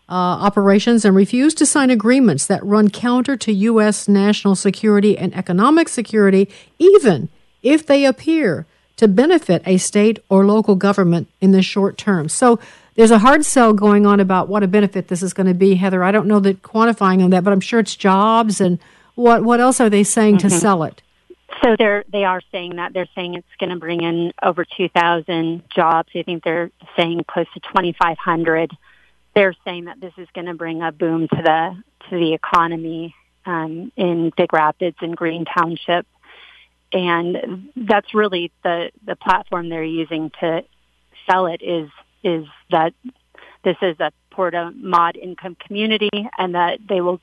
uh, 0.07 0.13
operations 0.13 1.03
and 1.03 1.15
refuse 1.15 1.53
to 1.55 1.65
sign 1.65 1.89
agreements 1.89 2.45
that 2.45 2.63
run 2.63 2.89
counter 2.89 3.35
to 3.37 3.51
U.S. 3.51 4.07
national 4.07 4.55
security 4.55 5.17
and 5.17 5.35
economic 5.35 5.89
security, 5.89 6.49
even 6.79 7.29
if 7.63 7.85
they 7.85 8.05
appear 8.05 8.65
to 9.01 9.07
benefit 9.07 9.63
a 9.65 9.77
state 9.77 10.19
or 10.29 10.45
local 10.45 10.75
government 10.75 11.27
in 11.41 11.49
the 11.49 11.63
short 11.63 11.97
term. 11.97 12.29
So 12.29 12.59
there's 12.93 13.09
a 13.09 13.17
hard 13.17 13.43
sell 13.43 13.73
going 13.73 14.05
on 14.05 14.19
about 14.19 14.47
what 14.47 14.61
a 14.61 14.67
benefit 14.67 15.07
this 15.07 15.23
is 15.23 15.33
going 15.33 15.47
to 15.47 15.55
be, 15.55 15.73
Heather. 15.73 16.03
I 16.03 16.11
don't 16.11 16.27
know 16.27 16.39
that 16.41 16.61
quantifying 16.61 17.23
on 17.23 17.31
that, 17.31 17.43
but 17.43 17.51
I'm 17.51 17.61
sure 17.61 17.79
it's 17.79 17.95
jobs 17.95 18.61
and 18.61 18.77
what 19.15 19.43
what 19.43 19.59
else 19.59 19.81
are 19.81 19.89
they 19.89 20.03
saying 20.03 20.37
mm-hmm. 20.37 20.49
to 20.49 20.53
sell 20.53 20.83
it? 20.83 21.01
So 21.63 21.75
they're 21.75 22.03
they 22.11 22.25
are 22.25 22.41
saying 22.51 22.75
that 22.75 22.93
they're 22.93 23.09
saying 23.15 23.33
it's 23.33 23.47
going 23.59 23.71
to 23.71 23.75
bring 23.77 24.03
in 24.03 24.33
over 24.43 24.65
2,000 24.65 25.63
jobs. 25.75 26.09
I 26.15 26.21
think 26.21 26.43
they're 26.43 26.69
saying 26.95 27.25
close 27.27 27.47
to 27.55 27.59
2,500. 27.59 28.69
They're 29.33 29.55
saying 29.65 29.85
that 29.85 29.99
this 29.99 30.13
is 30.17 30.27
going 30.35 30.45
to 30.45 30.53
bring 30.53 30.83
a 30.83 30.91
boom 30.91 31.27
to 31.27 31.41
the 31.41 31.83
to 32.11 32.15
the 32.19 32.35
economy 32.35 33.15
um, 33.47 33.91
in 33.95 34.31
Big 34.37 34.53
Rapids 34.53 34.97
and 35.01 35.17
Green 35.17 35.45
Township 35.45 36.05
and 36.93 37.69
that's 37.75 38.13
really 38.13 38.51
the 38.63 38.91
the 39.05 39.15
platform 39.15 39.69
they're 39.69 39.83
using 39.83 40.31
to 40.39 40.63
sell 41.29 41.47
it 41.47 41.61
is 41.61 41.89
is 42.23 42.45
that 42.69 42.93
this 43.63 43.77
is 43.81 43.99
a 43.99 44.11
Porta 44.31 44.71
mod 44.75 45.15
income 45.15 45.55
community 45.55 46.09
and 46.37 46.55
that 46.55 46.79
they 46.87 47.01
will 47.01 47.19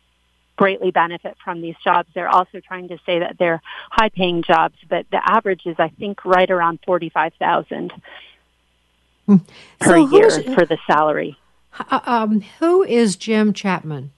greatly 0.56 0.90
benefit 0.90 1.36
from 1.42 1.62
these 1.62 1.76
jobs. 1.82 2.08
They're 2.14 2.28
also 2.28 2.60
trying 2.60 2.88
to 2.88 2.98
say 3.06 3.20
that 3.20 3.36
they're 3.38 3.62
high 3.90 4.08
paying 4.08 4.42
jobs, 4.42 4.74
but 4.88 5.06
the 5.10 5.20
average 5.24 5.62
is 5.64 5.76
I 5.78 5.88
think 5.88 6.24
right 6.24 6.50
around 6.50 6.80
45,000 6.84 7.92
hmm. 9.26 9.36
per 9.80 9.86
so 9.86 10.10
year 10.10 10.30
for 10.54 10.66
the 10.66 10.78
salary. 10.86 11.38
Uh, 11.90 12.00
um, 12.04 12.40
who 12.58 12.82
is 12.82 13.16
Jim 13.16 13.52
Chapman? 13.52 14.10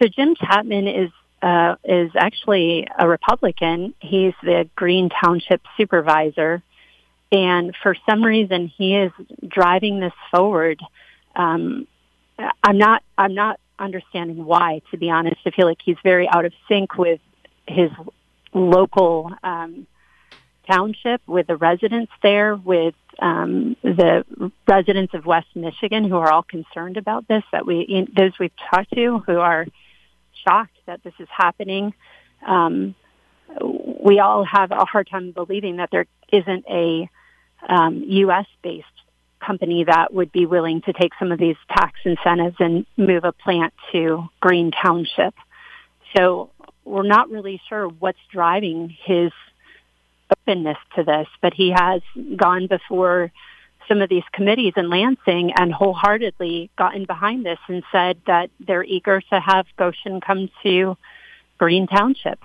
So 0.00 0.08
Jim 0.08 0.34
Chapman 0.34 0.88
is 0.88 1.10
uh, 1.44 1.76
is 1.84 2.10
actually 2.16 2.88
a 2.98 3.06
Republican. 3.06 3.92
He's 4.00 4.32
the 4.42 4.66
Green 4.74 5.10
Township 5.10 5.60
supervisor, 5.76 6.62
and 7.30 7.76
for 7.82 7.94
some 8.08 8.24
reason 8.24 8.68
he 8.68 8.96
is 8.96 9.12
driving 9.46 10.00
this 10.00 10.14
forward. 10.30 10.80
Um, 11.36 11.86
I'm 12.62 12.78
not. 12.78 13.02
I'm 13.18 13.34
not 13.34 13.60
understanding 13.78 14.46
why. 14.46 14.80
To 14.90 14.96
be 14.96 15.10
honest, 15.10 15.36
I 15.44 15.50
feel 15.50 15.66
like 15.66 15.80
he's 15.84 15.98
very 16.02 16.26
out 16.26 16.46
of 16.46 16.54
sync 16.66 16.96
with 16.96 17.20
his 17.68 17.90
local 18.54 19.30
um, 19.42 19.86
township, 20.66 21.20
with 21.26 21.46
the 21.46 21.56
residents 21.56 22.12
there, 22.22 22.56
with 22.56 22.94
um, 23.18 23.76
the 23.82 24.24
residents 24.66 25.12
of 25.12 25.26
West 25.26 25.48
Michigan 25.54 26.08
who 26.08 26.16
are 26.16 26.30
all 26.30 26.42
concerned 26.42 26.96
about 26.96 27.28
this. 27.28 27.42
That 27.52 27.66
we 27.66 28.08
those 28.16 28.32
we've 28.40 28.56
talked 28.70 28.94
to 28.94 29.18
who 29.26 29.36
are 29.36 29.66
shocked 30.46 30.73
that 30.86 31.02
this 31.02 31.14
is 31.18 31.28
happening. 31.30 31.94
Um, 32.46 32.94
we 33.60 34.18
all 34.20 34.44
have 34.44 34.70
a 34.70 34.84
hard 34.84 35.08
time 35.08 35.32
believing 35.32 35.76
that 35.76 35.90
there 35.90 36.06
isn't 36.32 36.64
a 36.68 37.08
um, 37.68 38.04
U.S. 38.06 38.46
based 38.62 38.86
company 39.44 39.84
that 39.84 40.12
would 40.12 40.32
be 40.32 40.46
willing 40.46 40.80
to 40.82 40.92
take 40.92 41.12
some 41.18 41.32
of 41.32 41.38
these 41.38 41.56
tax 41.68 41.98
incentives 42.04 42.56
and 42.58 42.86
move 42.96 43.24
a 43.24 43.32
plant 43.32 43.74
to 43.92 44.28
Green 44.40 44.70
Township. 44.70 45.34
So 46.16 46.50
we're 46.84 47.02
not 47.02 47.30
really 47.30 47.60
sure 47.68 47.88
what's 47.88 48.18
driving 48.32 48.94
his 49.04 49.32
openness 50.30 50.78
to 50.96 51.04
this, 51.04 51.26
but 51.42 51.52
he 51.54 51.70
has 51.70 52.02
gone 52.36 52.66
before 52.66 53.32
some 53.88 54.00
of 54.00 54.08
these 54.08 54.24
committees 54.32 54.74
in 54.76 54.88
Lansing 54.88 55.52
and 55.56 55.72
wholeheartedly 55.72 56.70
gotten 56.76 57.04
behind 57.04 57.44
this 57.44 57.58
and 57.68 57.82
said 57.92 58.18
that 58.26 58.50
they're 58.60 58.84
eager 58.84 59.20
to 59.20 59.40
have 59.40 59.66
Gotion 59.78 60.20
come 60.20 60.50
to 60.62 60.96
Green 61.58 61.86
Township. 61.86 62.40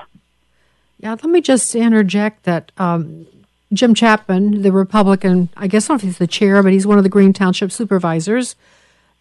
Yeah, 0.99 1.11
let 1.11 1.25
me 1.25 1.41
just 1.41 1.73
interject 1.75 2.43
that 2.43 2.71
um, 2.77 3.25
Jim 3.71 3.93
Chapman, 3.93 4.61
the 4.63 4.71
Republican, 4.71 5.49
I 5.55 5.67
guess 5.67 5.85
I 5.85 5.93
don't 5.93 5.95
know 5.95 5.99
if 5.99 6.01
he's 6.13 6.17
the 6.17 6.27
chair, 6.27 6.61
but 6.61 6.73
he's 6.73 6.87
one 6.87 6.97
of 6.97 7.03
the 7.03 7.09
Green 7.09 7.33
Township 7.33 7.71
supervisors. 7.71 8.55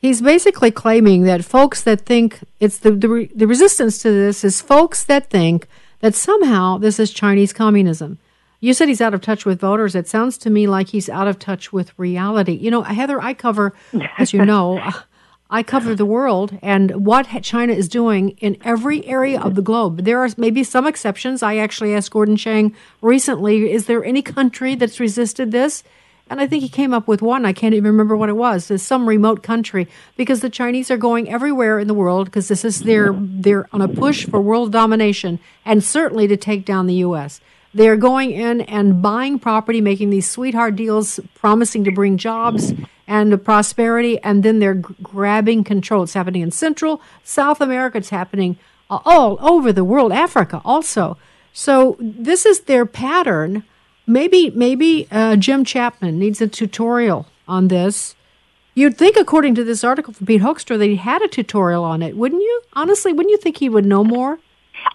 He's 0.00 0.22
basically 0.22 0.70
claiming 0.70 1.22
that 1.22 1.44
folks 1.44 1.82
that 1.82 2.00
think 2.00 2.40
it's 2.60 2.78
the, 2.78 2.92
the, 2.92 3.28
the 3.34 3.46
resistance 3.46 3.98
to 3.98 4.10
this 4.10 4.44
is 4.44 4.60
folks 4.60 5.04
that 5.04 5.28
think 5.30 5.68
that 6.00 6.14
somehow 6.14 6.78
this 6.78 6.98
is 6.98 7.12
Chinese 7.12 7.52
communism. 7.52 8.18
You 8.60 8.74
said 8.74 8.88
he's 8.88 9.00
out 9.00 9.14
of 9.14 9.20
touch 9.20 9.46
with 9.46 9.60
voters. 9.60 9.94
It 9.94 10.08
sounds 10.08 10.36
to 10.38 10.50
me 10.50 10.66
like 10.66 10.88
he's 10.88 11.08
out 11.08 11.28
of 11.28 11.38
touch 11.38 11.72
with 11.72 11.96
reality. 11.96 12.52
You 12.52 12.70
know, 12.72 12.82
Heather, 12.82 13.20
I 13.20 13.32
cover, 13.32 13.72
as 14.18 14.32
you 14.32 14.44
know, 14.44 14.82
I 15.50 15.62
cover 15.62 15.94
the 15.94 16.04
world 16.04 16.58
and 16.60 17.06
what 17.06 17.26
China 17.42 17.72
is 17.72 17.88
doing 17.88 18.30
in 18.40 18.58
every 18.62 19.06
area 19.06 19.40
of 19.40 19.54
the 19.54 19.62
globe. 19.62 20.04
There 20.04 20.22
are 20.22 20.28
maybe 20.36 20.62
some 20.62 20.86
exceptions. 20.86 21.42
I 21.42 21.56
actually 21.56 21.94
asked 21.94 22.10
Gordon 22.10 22.36
Chang 22.36 22.74
recently, 23.00 23.70
is 23.72 23.86
there 23.86 24.04
any 24.04 24.22
country 24.22 24.74
that's 24.74 25.00
resisted 25.00 25.52
this? 25.52 25.84
And 26.28 26.40
I 26.40 26.46
think 26.46 26.62
he 26.62 26.68
came 26.68 26.92
up 26.92 27.08
with 27.08 27.22
one. 27.22 27.46
I 27.46 27.54
can't 27.54 27.74
even 27.74 27.92
remember 27.92 28.14
what 28.14 28.28
it 28.28 28.36
was. 28.36 28.70
It's 28.70 28.82
some 28.82 29.08
remote 29.08 29.42
country 29.42 29.88
because 30.16 30.40
the 30.40 30.50
Chinese 30.50 30.90
are 30.90 30.98
going 30.98 31.30
everywhere 31.30 31.78
in 31.78 31.88
the 31.88 31.94
world 31.94 32.26
because 32.26 32.48
this 32.48 32.64
is 32.64 32.82
their 32.82 33.14
they're 33.14 33.66
on 33.72 33.80
a 33.80 33.88
push 33.88 34.26
for 34.26 34.40
world 34.40 34.70
domination 34.70 35.38
and 35.64 35.82
certainly 35.82 36.28
to 36.28 36.36
take 36.36 36.66
down 36.66 36.86
the 36.86 36.96
U.S. 36.96 37.40
They're 37.78 37.96
going 37.96 38.32
in 38.32 38.62
and 38.62 39.00
buying 39.00 39.38
property, 39.38 39.80
making 39.80 40.10
these 40.10 40.28
sweetheart 40.28 40.74
deals, 40.74 41.20
promising 41.36 41.84
to 41.84 41.92
bring 41.92 42.16
jobs 42.16 42.74
and 43.06 43.44
prosperity, 43.44 44.18
and 44.24 44.42
then 44.42 44.58
they're 44.58 44.74
g- 44.74 44.96
grabbing 45.00 45.62
control. 45.62 46.02
It's 46.02 46.14
happening 46.14 46.42
in 46.42 46.50
Central, 46.50 47.00
South 47.22 47.60
America. 47.60 47.98
It's 47.98 48.08
happening 48.08 48.58
all 48.90 49.38
over 49.40 49.72
the 49.72 49.84
world, 49.84 50.10
Africa 50.10 50.60
also. 50.64 51.18
So 51.52 51.96
this 52.00 52.44
is 52.44 52.62
their 52.62 52.84
pattern. 52.84 53.62
Maybe, 54.08 54.50
maybe 54.50 55.06
uh, 55.12 55.36
Jim 55.36 55.64
Chapman 55.64 56.18
needs 56.18 56.40
a 56.40 56.48
tutorial 56.48 57.28
on 57.46 57.68
this. 57.68 58.16
You'd 58.74 58.98
think, 58.98 59.16
according 59.16 59.54
to 59.54 59.62
this 59.62 59.84
article 59.84 60.12
from 60.12 60.26
Pete 60.26 60.42
Hoekstra, 60.42 60.80
that 60.80 60.86
he 60.86 60.96
had 60.96 61.22
a 61.22 61.28
tutorial 61.28 61.84
on 61.84 62.02
it, 62.02 62.16
wouldn't 62.16 62.42
you? 62.42 62.62
Honestly, 62.72 63.12
wouldn't 63.12 63.30
you 63.30 63.38
think 63.38 63.58
he 63.58 63.68
would 63.68 63.86
know 63.86 64.02
more? 64.02 64.40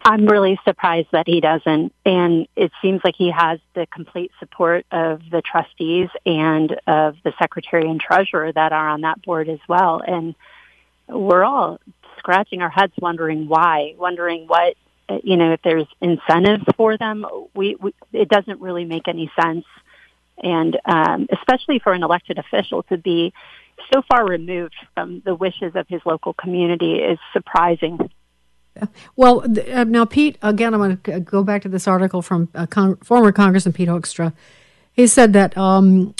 I'm 0.04 0.26
really 0.26 0.60
surprised 0.66 1.10
that 1.12 1.28
he 1.28 1.40
doesn't. 1.40 1.94
And 2.06 2.48
it 2.56 2.72
seems 2.82 3.02
like 3.04 3.16
he 3.18 3.32
has 3.32 3.60
the 3.74 3.88
complete 3.88 4.32
support 4.40 4.86
of 4.92 5.22
the 5.32 5.42
trustees 5.42 6.10
and 6.26 6.72
of 6.88 7.16
the 7.24 7.34
secretary 7.40 7.90
and 7.90 8.00
treasurer 8.00 8.52
that 8.52 8.74
are 8.74 8.90
on 8.90 9.02
that 9.02 9.22
board 9.22 9.50
as 9.50 9.60
well. 9.68 10.02
And 10.06 10.36
we're 11.08 11.44
all 11.44 11.80
scratching 12.18 12.62
our 12.62 12.70
heads 12.70 12.94
wondering 13.00 13.48
why, 13.48 13.96
wondering 13.98 14.48
what, 14.48 14.76
you 15.24 15.38
know, 15.38 15.54
if 15.54 15.62
there's 15.64 15.88
incentives 16.02 16.66
for 16.78 16.98
them. 16.98 17.26
We, 17.54 17.76
we 17.76 17.94
it 18.12 18.30
doesn't 18.30 18.62
really 18.62 18.86
make 18.86 19.08
any 19.08 19.32
sense. 19.42 19.66
And 20.42 20.78
um, 20.86 21.28
especially 21.32 21.80
for 21.80 21.94
an 21.94 22.04
elected 22.04 22.40
official 22.40 22.84
to 22.84 22.98
be 22.98 23.34
so 23.94 24.02
far 24.10 24.26
removed 24.26 24.76
from 24.94 25.22
the 25.26 25.36
wishes 25.36 25.74
of 25.76 25.88
his 25.88 26.02
local 26.06 26.34
community 26.34 26.96
is 26.96 27.20
surprising. 27.34 28.10
Well, 29.16 29.46
uh, 29.72 29.84
now, 29.84 30.06
Pete, 30.06 30.38
again, 30.42 30.74
I'm 30.74 30.80
going 30.80 30.98
to 30.98 31.20
go 31.20 31.44
back 31.44 31.62
to 31.64 31.70
this 31.70 31.88
article 31.88 32.22
from 32.22 32.50
uh, 32.56 32.66
Con- 32.66 32.98
former 32.98 33.32
Congressman 33.32 33.74
Pete 33.74 33.90
Hoekstra. 33.90 34.34
He 34.92 35.08
said 35.08 35.34
that 35.34 35.58
um, 35.58 36.16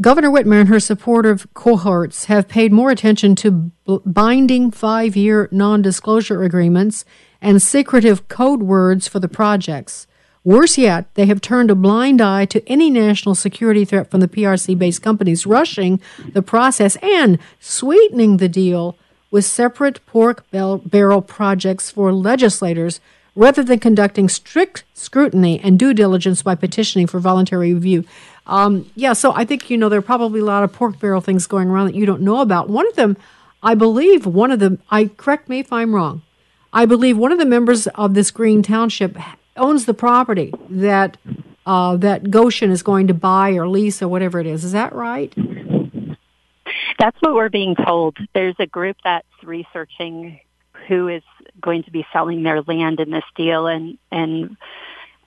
Governor 0.00 0.30
Whitmer 0.30 0.60
and 0.60 0.68
her 0.68 0.80
supportive 0.80 1.52
cohorts 1.54 2.26
have 2.26 2.48
paid 2.48 2.72
more 2.72 2.90
attention 2.90 3.34
to 3.36 3.50
b- 3.50 3.98
binding 4.04 4.70
five 4.70 5.16
year 5.16 5.48
non 5.50 5.82
disclosure 5.82 6.42
agreements 6.42 7.04
and 7.40 7.62
secretive 7.62 8.28
code 8.28 8.62
words 8.62 9.08
for 9.08 9.20
the 9.20 9.28
projects. 9.28 10.06
Worse 10.44 10.78
yet, 10.78 11.12
they 11.14 11.26
have 11.26 11.40
turned 11.40 11.70
a 11.70 11.74
blind 11.74 12.20
eye 12.20 12.44
to 12.46 12.66
any 12.68 12.88
national 12.88 13.34
security 13.34 13.84
threat 13.84 14.10
from 14.10 14.20
the 14.20 14.28
PRC 14.28 14.78
based 14.78 15.02
companies, 15.02 15.46
rushing 15.46 16.00
the 16.32 16.42
process 16.42 16.96
and 17.02 17.38
sweetening 17.58 18.36
the 18.36 18.48
deal 18.48 18.96
with 19.36 19.44
separate 19.44 20.00
pork 20.06 20.46
barrel 20.50 21.20
projects 21.20 21.90
for 21.90 22.10
legislators 22.10 23.00
rather 23.34 23.62
than 23.62 23.78
conducting 23.78 24.30
strict 24.30 24.82
scrutiny 24.94 25.60
and 25.60 25.78
due 25.78 25.92
diligence 25.92 26.40
by 26.40 26.54
petitioning 26.54 27.06
for 27.06 27.20
voluntary 27.20 27.74
review. 27.74 28.02
Um, 28.46 28.90
yeah, 28.94 29.12
so 29.12 29.34
I 29.34 29.44
think, 29.44 29.68
you 29.68 29.76
know, 29.76 29.90
there 29.90 29.98
are 29.98 30.10
probably 30.14 30.40
a 30.40 30.44
lot 30.44 30.64
of 30.64 30.72
pork 30.72 30.98
barrel 30.98 31.20
things 31.20 31.46
going 31.46 31.68
around 31.68 31.88
that 31.88 31.94
you 31.94 32.06
don't 32.06 32.22
know 32.22 32.40
about. 32.40 32.70
One 32.70 32.88
of 32.88 32.96
them, 32.96 33.18
I 33.62 33.74
believe, 33.74 34.24
one 34.24 34.50
of 34.50 34.58
them, 34.58 34.80
I 34.88 35.10
correct 35.18 35.50
me 35.50 35.58
if 35.58 35.70
I'm 35.70 35.94
wrong, 35.94 36.22
I 36.72 36.86
believe 36.86 37.18
one 37.18 37.30
of 37.30 37.38
the 37.38 37.44
members 37.44 37.86
of 37.88 38.14
this 38.14 38.30
Green 38.30 38.62
Township 38.62 39.18
owns 39.54 39.84
the 39.84 39.92
property 39.92 40.50
that 40.70 41.18
uh, 41.66 41.96
that 41.98 42.24
Gotion 42.24 42.70
is 42.70 42.82
going 42.82 43.06
to 43.08 43.14
buy 43.14 43.50
or 43.50 43.68
lease 43.68 44.00
or 44.00 44.08
whatever 44.08 44.40
it 44.40 44.46
is. 44.46 44.64
Is 44.64 44.72
that 44.72 44.94
right? 44.94 45.34
That's 46.98 47.16
what 47.20 47.34
we're 47.34 47.50
being 47.50 47.74
told. 47.74 48.16
There's 48.34 48.56
a 48.58 48.66
group 48.66 48.96
that's 49.04 49.26
researching 49.42 50.40
who 50.88 51.08
is 51.08 51.22
going 51.60 51.82
to 51.84 51.90
be 51.90 52.06
selling 52.12 52.42
their 52.42 52.62
land 52.62 53.00
in 53.00 53.10
this 53.10 53.24
deal, 53.34 53.66
and 53.66 53.98
and 54.10 54.56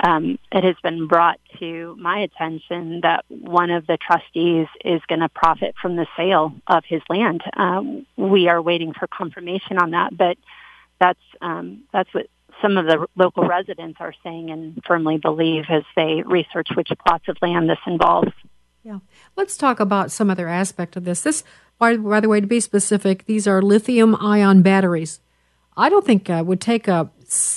um, 0.01 0.39
it 0.51 0.63
has 0.63 0.75
been 0.81 1.07
brought 1.07 1.39
to 1.59 1.95
my 1.99 2.19
attention 2.19 3.01
that 3.01 3.25
one 3.27 3.69
of 3.69 3.85
the 3.85 3.97
trustees 3.97 4.67
is 4.83 5.01
going 5.07 5.19
to 5.19 5.29
profit 5.29 5.75
from 5.81 5.95
the 5.95 6.07
sale 6.15 6.53
of 6.67 6.83
his 6.85 7.01
land. 7.09 7.41
Um, 7.55 8.05
we 8.15 8.47
are 8.47 8.61
waiting 8.61 8.93
for 8.93 9.07
confirmation 9.07 9.77
on 9.77 9.91
that, 9.91 10.15
but 10.15 10.37
that's 10.99 11.19
um, 11.41 11.83
that's 11.91 12.13
what 12.13 12.27
some 12.61 12.77
of 12.77 12.85
the 12.85 13.07
local 13.15 13.47
residents 13.47 13.97
are 13.99 14.13
saying 14.23 14.49
and 14.49 14.81
firmly 14.85 15.17
believe 15.17 15.65
as 15.69 15.83
they 15.95 16.23
research 16.25 16.69
which 16.75 16.89
plots 17.05 17.27
of 17.27 17.37
land 17.41 17.69
this 17.69 17.79
involves. 17.85 18.31
Yeah. 18.83 18.99
Let's 19.35 19.57
talk 19.57 19.79
about 19.79 20.11
some 20.11 20.29
other 20.29 20.47
aspect 20.47 20.95
of 20.95 21.05
this. 21.05 21.21
This, 21.21 21.43
by, 21.77 21.97
by 21.97 22.19
the 22.19 22.29
way, 22.29 22.41
to 22.41 22.47
be 22.47 22.59
specific, 22.59 23.25
these 23.25 23.47
are 23.47 23.61
lithium 23.61 24.15
ion 24.15 24.61
batteries. 24.61 25.19
I 25.77 25.89
don't 25.89 26.05
think 26.05 26.29
uh, 26.29 26.43
would 26.45 26.61
take 26.61 26.87
a 26.87 27.09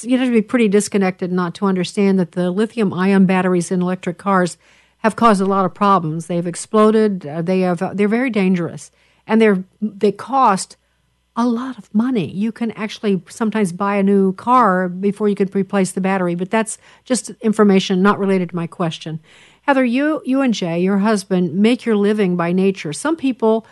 you 0.03 0.19
have 0.19 0.29
to 0.29 0.33
be 0.33 0.43
pretty 0.43 0.69
disconnected 0.69 1.33
not 1.33 1.55
to 1.55 1.67
understand 1.67 2.19
that 2.19 2.33
the 2.33 2.51
lithium 2.51 2.93
ion 2.93 3.27
batteries 3.27 3.71
in 3.71 3.81
electric 3.81 4.19
cars 4.19 4.59
have 4.99 5.17
caused 5.17 5.41
a 5.41 5.47
lot 5.47 5.65
of 5.65 5.75
problems. 5.75 6.27
They've 6.27 6.47
exploded. 6.47 7.27
Uh, 7.27 7.43
they 7.43 7.61
have. 7.61 7.83
Uh, 7.83 7.93
they're 7.95 8.09
very 8.09 8.31
dangerous, 8.31 8.91
and 9.27 9.41
they're 9.41 9.65
they 9.81 10.13
cost 10.13 10.77
a 11.35 11.47
lot 11.47 11.79
of 11.79 11.93
money. 11.95 12.31
You 12.31 12.53
can 12.53 12.71
actually 12.73 13.23
sometimes 13.29 13.73
buy 13.73 13.97
a 13.97 14.03
new 14.03 14.35
car 14.35 14.89
before 14.89 15.29
you 15.29 15.35
could 15.35 15.55
replace 15.55 15.93
the 15.93 16.01
battery, 16.01 16.35
but 16.35 16.51
that's 16.51 16.77
just 17.05 17.31
information 17.41 18.03
not 18.03 18.19
related 18.19 18.51
to 18.51 18.57
my 18.57 18.67
question. 18.67 19.21
Heather, 19.63 19.85
you 19.85 20.23
you 20.25 20.41
and 20.41 20.53
Jay, 20.53 20.81
your 20.81 20.99
husband, 20.99 21.55
make 21.55 21.85
your 21.85 21.97
living 21.97 22.37
by 22.37 22.53
nature. 22.53 22.93
Some 22.93 23.17
people, 23.17 23.65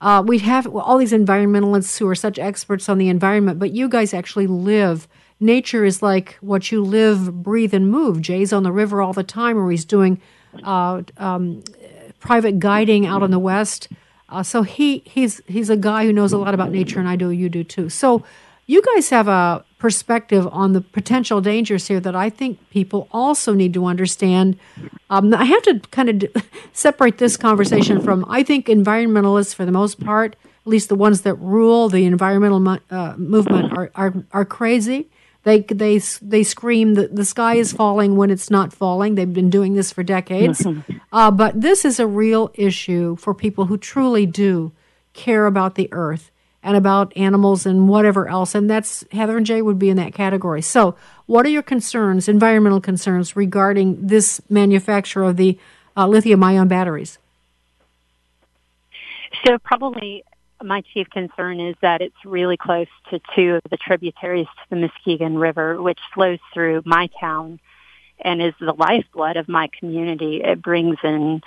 uh, 0.00 0.22
we 0.26 0.38
have 0.40 0.66
all 0.66 0.98
these 0.98 1.12
environmentalists 1.12 1.98
who 1.98 2.08
are 2.08 2.14
such 2.14 2.38
experts 2.38 2.88
on 2.88 2.98
the 2.98 3.08
environment, 3.08 3.58
but 3.58 3.70
you 3.70 3.88
guys 3.88 4.12
actually 4.12 4.48
live. 4.48 5.06
Nature 5.40 5.84
is 5.84 6.02
like 6.02 6.36
what 6.40 6.72
you 6.72 6.82
live, 6.82 7.42
breathe, 7.42 7.72
and 7.72 7.88
move. 7.88 8.20
Jay's 8.20 8.52
on 8.52 8.64
the 8.64 8.72
river 8.72 9.00
all 9.00 9.12
the 9.12 9.22
time, 9.22 9.56
or 9.56 9.70
he's 9.70 9.84
doing 9.84 10.20
uh, 10.64 11.02
um, 11.18 11.62
private 12.18 12.58
guiding 12.58 13.06
out 13.06 13.22
in 13.22 13.30
the 13.30 13.38
west. 13.38 13.88
Uh, 14.28 14.42
so 14.42 14.62
he 14.62 14.98
he's 15.06 15.40
he's 15.46 15.70
a 15.70 15.76
guy 15.76 16.04
who 16.04 16.12
knows 16.12 16.32
a 16.32 16.38
lot 16.38 16.52
about 16.52 16.72
nature, 16.72 16.98
and 16.98 17.08
I 17.08 17.14
do. 17.14 17.30
You 17.30 17.48
do 17.48 17.62
too. 17.62 17.88
So 17.88 18.24
you 18.68 18.82
guys 18.94 19.08
have 19.08 19.28
a 19.28 19.64
perspective 19.78 20.46
on 20.52 20.74
the 20.74 20.82
potential 20.82 21.40
dangers 21.40 21.88
here 21.88 22.00
that 22.00 22.14
I 22.14 22.28
think 22.28 22.68
people 22.68 23.08
also 23.10 23.54
need 23.54 23.72
to 23.74 23.86
understand. 23.86 24.58
Um, 25.08 25.32
I 25.34 25.44
have 25.44 25.62
to 25.62 25.80
kind 25.90 26.08
of 26.10 26.18
d- 26.18 26.28
separate 26.72 27.16
this 27.16 27.36
conversation 27.36 28.00
from. 28.00 28.26
I 28.28 28.42
think 28.42 28.66
environmentalists, 28.66 29.54
for 29.54 29.64
the 29.64 29.72
most 29.72 29.98
part, 30.04 30.36
at 30.44 30.66
least 30.66 30.90
the 30.90 30.94
ones 30.96 31.22
that 31.22 31.34
rule 31.36 31.88
the 31.88 32.04
environmental 32.04 32.60
mo- 32.60 32.78
uh, 32.90 33.14
movement, 33.16 33.72
are, 33.76 33.90
are 33.94 34.14
are 34.32 34.44
crazy. 34.44 35.08
They 35.44 35.60
they 35.60 35.98
they 36.20 36.42
scream 36.42 36.92
that 36.94 37.16
the 37.16 37.24
sky 37.24 37.54
is 37.54 37.72
falling 37.72 38.16
when 38.16 38.30
it's 38.30 38.50
not 38.50 38.74
falling. 38.74 39.14
They've 39.14 39.32
been 39.32 39.48
doing 39.50 39.74
this 39.74 39.90
for 39.92 40.02
decades. 40.02 40.64
Uh, 41.10 41.30
but 41.30 41.58
this 41.58 41.86
is 41.86 41.98
a 41.98 42.06
real 42.06 42.50
issue 42.52 43.16
for 43.16 43.32
people 43.32 43.64
who 43.64 43.78
truly 43.78 44.26
do 44.26 44.72
care 45.14 45.46
about 45.46 45.74
the 45.74 45.88
earth 45.90 46.30
and 46.68 46.76
about 46.76 47.16
animals 47.16 47.64
and 47.64 47.88
whatever 47.88 48.28
else. 48.28 48.54
And 48.54 48.68
that's 48.68 49.02
Heather 49.10 49.38
and 49.38 49.46
Jay 49.46 49.62
would 49.62 49.78
be 49.78 49.88
in 49.88 49.96
that 49.96 50.12
category. 50.12 50.60
So, 50.60 50.96
what 51.24 51.46
are 51.46 51.48
your 51.48 51.62
concerns, 51.62 52.28
environmental 52.28 52.80
concerns, 52.80 53.34
regarding 53.34 54.06
this 54.06 54.42
manufacture 54.50 55.22
of 55.22 55.38
the 55.38 55.58
uh, 55.96 56.06
lithium 56.06 56.44
ion 56.44 56.68
batteries? 56.68 57.18
So, 59.46 59.58
probably 59.58 60.24
my 60.62 60.82
chief 60.92 61.08
concern 61.08 61.58
is 61.58 61.74
that 61.80 62.02
it's 62.02 62.22
really 62.26 62.58
close 62.58 62.88
to 63.08 63.20
two 63.34 63.54
of 63.54 63.70
the 63.70 63.78
tributaries 63.78 64.46
to 64.46 64.70
the 64.70 64.76
Muskegon 64.76 65.38
River, 65.38 65.80
which 65.80 66.00
flows 66.12 66.38
through 66.52 66.82
my 66.84 67.08
town 67.18 67.60
and 68.20 68.42
is 68.42 68.52
the 68.60 68.74
lifeblood 68.74 69.38
of 69.38 69.48
my 69.48 69.70
community. 69.78 70.42
It 70.44 70.60
brings 70.60 70.98
in 71.02 71.40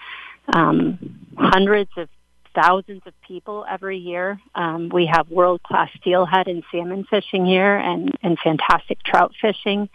um, 0.51 0.97
hundreds 1.38 1.91
of 1.95 2.10
thousands 2.53 3.01
of 3.05 3.13
people 3.21 3.65
every 3.69 3.97
year. 3.97 4.39
Um, 4.55 4.89
we 4.89 5.05
have 5.05 5.29
world 5.29 5.63
class 5.63 5.89
steelhead 5.99 6.47
and 6.47 6.63
salmon 6.71 7.05
fishing 7.09 7.45
here, 7.45 7.77
and 7.77 8.11
and 8.21 8.37
fantastic 8.39 9.03
trout 9.03 9.33
fishing, 9.41 9.89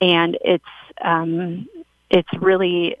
and 0.00 0.36
it's 0.42 0.64
um, 1.02 1.68
it's 2.10 2.28
really 2.40 2.96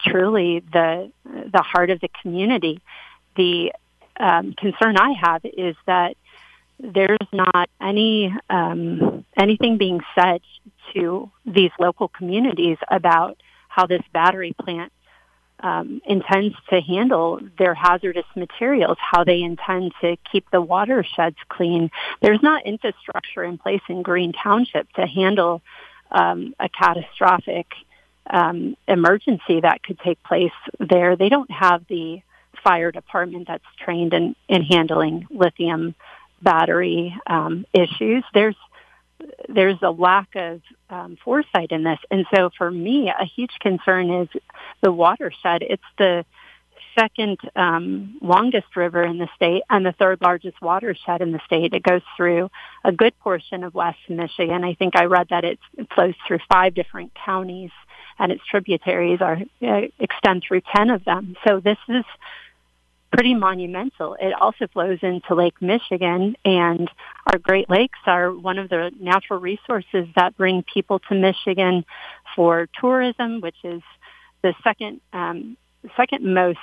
truly 0.00 0.60
the 0.72 1.10
the 1.24 1.62
heart 1.62 1.90
of 1.90 2.00
the 2.00 2.10
community. 2.22 2.80
The 3.36 3.72
um, 4.18 4.54
concern 4.54 4.96
I 4.96 5.14
have 5.20 5.44
is 5.44 5.76
that 5.86 6.16
there's 6.78 7.28
not 7.32 7.68
any 7.80 8.34
um, 8.50 9.24
anything 9.36 9.78
being 9.78 10.00
said 10.14 10.40
to 10.94 11.30
these 11.46 11.70
local 11.78 12.08
communities 12.08 12.78
about 12.90 13.38
how 13.68 13.86
this 13.86 14.02
battery 14.12 14.54
plant 14.60 14.92
um, 15.60 16.02
intends 16.04 16.54
to 16.70 16.80
handle 16.80 17.40
their 17.58 17.74
hazardous 17.74 18.26
materials, 18.36 18.98
how 19.00 19.24
they 19.24 19.40
intend 19.40 19.92
to 20.00 20.16
keep 20.30 20.50
the 20.50 20.60
watersheds 20.60 21.36
clean. 21.48 21.90
There's 22.20 22.42
not 22.42 22.66
infrastructure 22.66 23.44
in 23.44 23.58
place 23.58 23.82
in 23.88 24.02
Green 24.02 24.32
Township 24.32 24.92
to 24.94 25.06
handle 25.06 25.62
um, 26.10 26.54
a 26.60 26.68
catastrophic 26.68 27.66
um, 28.28 28.76
emergency 28.88 29.60
that 29.60 29.82
could 29.82 29.98
take 30.00 30.22
place 30.22 30.52
there. 30.80 31.16
They 31.16 31.28
don't 31.28 31.50
have 31.50 31.84
the 31.88 32.22
fire 32.62 32.90
department 32.90 33.48
that's 33.48 33.64
trained 33.78 34.14
in, 34.14 34.34
in 34.48 34.62
handling 34.62 35.26
lithium 35.30 35.94
battery 36.42 37.16
um, 37.26 37.66
issues. 37.72 38.24
There's 38.32 38.56
there's 39.48 39.78
a 39.82 39.90
lack 39.90 40.34
of 40.34 40.60
um, 40.90 41.16
foresight 41.24 41.70
in 41.70 41.84
this, 41.84 41.98
and 42.10 42.26
so 42.34 42.50
for 42.56 42.70
me, 42.70 43.08
a 43.08 43.24
huge 43.24 43.52
concern 43.60 44.10
is 44.10 44.28
the 44.82 44.92
watershed. 44.92 45.62
It's 45.62 45.82
the 45.98 46.24
second 46.98 47.38
um, 47.56 48.18
longest 48.22 48.76
river 48.76 49.02
in 49.02 49.18
the 49.18 49.28
state 49.34 49.62
and 49.68 49.84
the 49.84 49.92
third 49.92 50.20
largest 50.22 50.60
watershed 50.62 51.22
in 51.22 51.32
the 51.32 51.40
state. 51.46 51.74
It 51.74 51.82
goes 51.82 52.02
through 52.16 52.50
a 52.84 52.92
good 52.92 53.18
portion 53.18 53.64
of 53.64 53.74
West 53.74 53.98
Michigan. 54.08 54.62
I 54.64 54.74
think 54.74 54.94
I 54.96 55.04
read 55.04 55.28
that 55.30 55.44
it 55.44 55.58
flows 55.94 56.14
through 56.26 56.38
five 56.48 56.74
different 56.74 57.12
counties, 57.24 57.70
and 58.18 58.30
its 58.30 58.42
tributaries 58.48 59.20
are 59.20 59.38
uh, 59.62 59.80
extend 59.98 60.44
through 60.46 60.62
ten 60.74 60.90
of 60.90 61.04
them. 61.04 61.36
So 61.46 61.60
this 61.60 61.78
is 61.88 62.04
pretty 63.14 63.34
monumental. 63.34 64.16
It 64.20 64.32
also 64.32 64.66
flows 64.66 64.98
into 65.02 65.34
Lake 65.34 65.60
Michigan, 65.60 66.36
and 66.44 66.90
our 67.32 67.38
Great 67.38 67.70
Lakes 67.70 67.98
are 68.06 68.32
one 68.32 68.58
of 68.58 68.68
the 68.68 68.90
natural 69.00 69.40
resources 69.40 70.06
that 70.16 70.36
bring 70.36 70.64
people 70.72 70.98
to 71.08 71.14
Michigan 71.14 71.84
for 72.34 72.68
tourism, 72.80 73.40
which 73.40 73.56
is 73.62 73.82
the 74.42 74.54
second 74.62 75.00
um, 75.12 75.56
second 75.96 76.24
most 76.24 76.58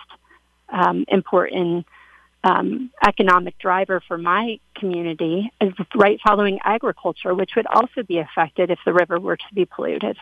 um, 0.70 1.06
important 1.08 1.86
um, 2.44 2.90
economic 3.06 3.58
driver 3.60 4.02
for 4.08 4.18
my 4.18 4.60
community, 4.76 5.52
is 5.62 5.74
right 5.96 6.20
following 6.26 6.60
agriculture, 6.64 7.34
which 7.34 7.52
would 7.56 7.68
also 7.68 8.04
be 8.04 8.18
affected 8.18 8.72
if 8.72 8.80
the 8.86 8.94
river 8.94 9.20
were 9.20 9.38
to 9.38 9.54
be 9.54 9.66
polluted. 9.66 10.18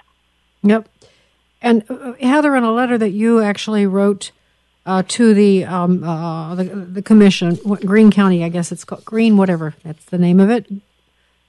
Yep. 0.63 0.89
And 1.61 1.83
uh, 1.89 2.13
Heather, 2.21 2.55
in 2.55 2.63
a 2.63 2.71
letter 2.71 2.97
that 2.97 3.11
you 3.11 3.41
actually 3.41 3.85
wrote 3.85 4.31
uh, 4.85 5.03
to 5.07 5.33
the, 5.33 5.65
um, 5.65 6.03
uh, 6.03 6.55
the 6.55 6.63
the 6.63 7.01
commission, 7.01 7.55
Green 7.85 8.11
County, 8.11 8.43
I 8.43 8.49
guess 8.49 8.71
it's 8.71 8.83
called 8.83 9.05
Green, 9.05 9.37
whatever 9.37 9.75
that's 9.83 10.05
the 10.05 10.17
name 10.17 10.39
of 10.39 10.49
it, 10.49 10.71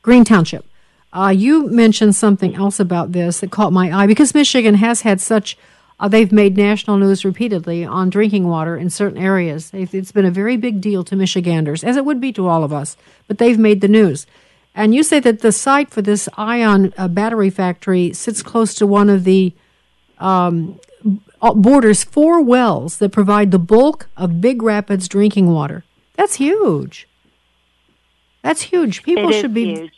Green 0.03 0.25
Township. 0.25 0.64
Uh, 1.12 1.33
you 1.37 1.69
mentioned 1.69 2.14
something 2.14 2.55
else 2.55 2.79
about 2.79 3.12
this 3.12 3.40
that 3.40 3.51
caught 3.51 3.73
my 3.73 3.90
eye 3.93 4.07
because 4.07 4.35
Michigan 4.35 4.75
has 4.77 5.03
had 5.03 5.21
such. 5.21 5.57
Uh, 5.99 6.09
they've 6.09 6.33
made 6.33 6.57
national 6.57 6.97
news 6.97 7.27
repeatedly 7.27 7.85
on 7.85 8.09
drinking 8.09 8.49
water 8.49 8.75
in 8.75 8.88
certain 8.88 9.19
areas. 9.19 9.71
It's 9.75 10.12
been 10.12 10.25
a 10.25 10.31
very 10.31 10.57
big 10.57 10.81
deal 10.81 11.05
to 11.05 11.14
Michiganders, 11.14 11.85
as 11.85 11.97
it 11.97 12.07
would 12.07 12.23
be 12.23 12.33
to 12.33 12.47
all 12.47 12.64
of 12.64 12.73
us, 12.73 12.97
but 13.29 13.37
they've 13.37 13.59
made 13.59 13.83
the 13.83 13.88
news. 13.88 14.27
And 14.75 14.95
you 14.95 15.03
say 15.03 15.21
that 15.21 15.40
the 15.40 15.53
site 15.53 15.90
for 15.90 16.01
this 16.01 16.29
ion 16.38 16.95
uh, 16.97 17.09
battery 17.09 17.51
factory 17.51 18.12
sits 18.12 18.43
close 18.43 18.73
to 18.77 18.87
one 18.87 19.11
of 19.11 19.25
the 19.25 19.53
um, 20.19 20.79
borders 21.40 22.05
four 22.05 22.42
wells 22.42 22.98
that 22.98 23.11
provide 23.11 23.50
the 23.50 23.59
bulk 23.59 24.09
of 24.16 24.40
Big 24.40 24.62
Rapids 24.62 25.09
drinking 25.09 25.50
water. 25.50 25.85
That's 26.16 26.35
huge. 26.37 27.09
That's 28.42 28.62
huge. 28.62 29.03
People 29.03 29.33
should 29.33 29.55
be. 29.55 29.74
Huge. 29.74 29.92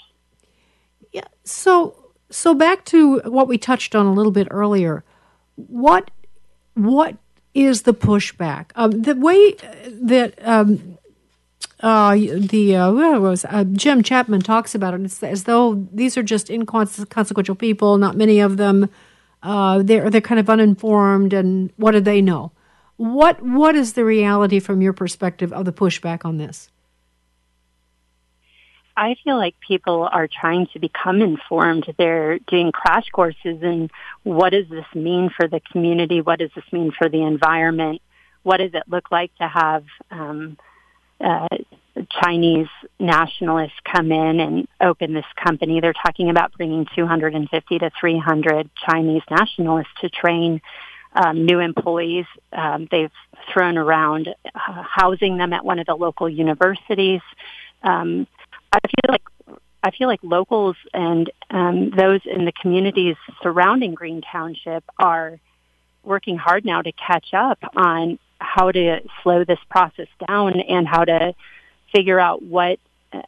Yeah. 1.12 1.24
So 1.44 1.96
so 2.30 2.54
back 2.54 2.84
to 2.86 3.18
what 3.24 3.48
we 3.48 3.58
touched 3.58 3.94
on 3.94 4.06
a 4.06 4.12
little 4.12 4.32
bit 4.32 4.48
earlier. 4.50 5.04
What 5.56 6.10
what 6.74 7.16
is 7.54 7.82
the 7.82 7.94
pushback? 7.94 8.70
Um, 8.74 9.02
the 9.02 9.14
way 9.14 9.54
that 9.88 10.34
um, 10.40 10.98
uh, 11.80 12.14
the 12.14 12.76
uh, 12.76 12.92
was 12.92 13.44
uh, 13.48 13.64
Jim 13.64 14.02
Chapman 14.02 14.40
talks 14.40 14.74
about 14.74 14.94
it, 14.94 15.02
it's 15.02 15.22
as 15.22 15.44
though 15.44 15.86
these 15.92 16.16
are 16.16 16.22
just 16.22 16.48
inconsequential 16.48 17.54
people. 17.54 17.98
Not 17.98 18.16
many 18.16 18.40
of 18.40 18.56
them 18.56 18.88
uh, 19.42 19.82
they're 19.82 20.10
they're 20.10 20.20
kind 20.20 20.40
of 20.40 20.48
uninformed, 20.48 21.32
and 21.32 21.72
what 21.76 21.92
do 21.92 22.00
they 22.00 22.20
know? 22.20 22.52
What 22.96 23.42
what 23.42 23.74
is 23.74 23.94
the 23.94 24.04
reality 24.04 24.60
from 24.60 24.82
your 24.82 24.92
perspective 24.92 25.52
of 25.52 25.64
the 25.64 25.72
pushback 25.72 26.24
on 26.24 26.38
this? 26.38 26.70
I 28.96 29.16
feel 29.24 29.36
like 29.36 29.54
people 29.66 30.08
are 30.10 30.28
trying 30.28 30.66
to 30.74 30.78
become 30.78 31.22
informed. 31.22 31.92
They're 31.96 32.38
doing 32.40 32.72
crash 32.72 33.08
courses 33.10 33.62
in 33.62 33.90
what 34.22 34.50
does 34.50 34.68
this 34.68 34.84
mean 34.94 35.30
for 35.34 35.48
the 35.48 35.60
community? 35.72 36.20
What 36.20 36.40
does 36.40 36.50
this 36.54 36.64
mean 36.72 36.92
for 36.96 37.08
the 37.08 37.22
environment? 37.22 38.02
What 38.42 38.58
does 38.58 38.74
it 38.74 38.82
look 38.88 39.10
like 39.10 39.34
to 39.36 39.48
have 39.48 39.84
um, 40.10 40.58
uh, 41.20 41.48
Chinese 42.22 42.68
nationalists 42.98 43.78
come 43.84 44.12
in 44.12 44.40
and 44.40 44.68
open 44.80 45.12
this 45.12 45.26
company? 45.42 45.80
They're 45.80 45.92
talking 45.92 46.30
about 46.30 46.52
bringing 46.56 46.86
250 46.94 47.78
to 47.78 47.90
300 48.00 48.70
Chinese 48.88 49.22
nationalists 49.30 49.92
to 50.00 50.08
train 50.08 50.60
um, 51.14 51.44
new 51.44 51.58
employees. 51.58 52.26
Um, 52.52 52.88
they've 52.90 53.12
thrown 53.52 53.76
around 53.76 54.28
uh, 54.54 54.82
housing 54.82 55.36
them 55.36 55.52
at 55.52 55.64
one 55.64 55.78
of 55.78 55.86
the 55.86 55.94
local 55.94 56.28
universities. 56.28 57.20
Um, 57.82 58.26
I 58.72 58.78
feel 58.80 59.08
like 59.08 59.22
I 59.84 59.90
feel 59.90 60.06
like 60.06 60.20
locals 60.22 60.76
and 60.94 61.30
um, 61.50 61.90
those 61.90 62.20
in 62.24 62.44
the 62.44 62.52
communities 62.52 63.16
surrounding 63.42 63.94
Green 63.94 64.22
Township 64.22 64.84
are 64.98 65.40
working 66.04 66.36
hard 66.36 66.64
now 66.64 66.82
to 66.82 66.92
catch 66.92 67.34
up 67.34 67.58
on 67.76 68.18
how 68.38 68.70
to 68.70 69.00
slow 69.22 69.44
this 69.44 69.58
process 69.68 70.06
down 70.28 70.60
and 70.60 70.86
how 70.86 71.04
to 71.04 71.34
figure 71.92 72.18
out 72.18 72.42
what 72.42 72.78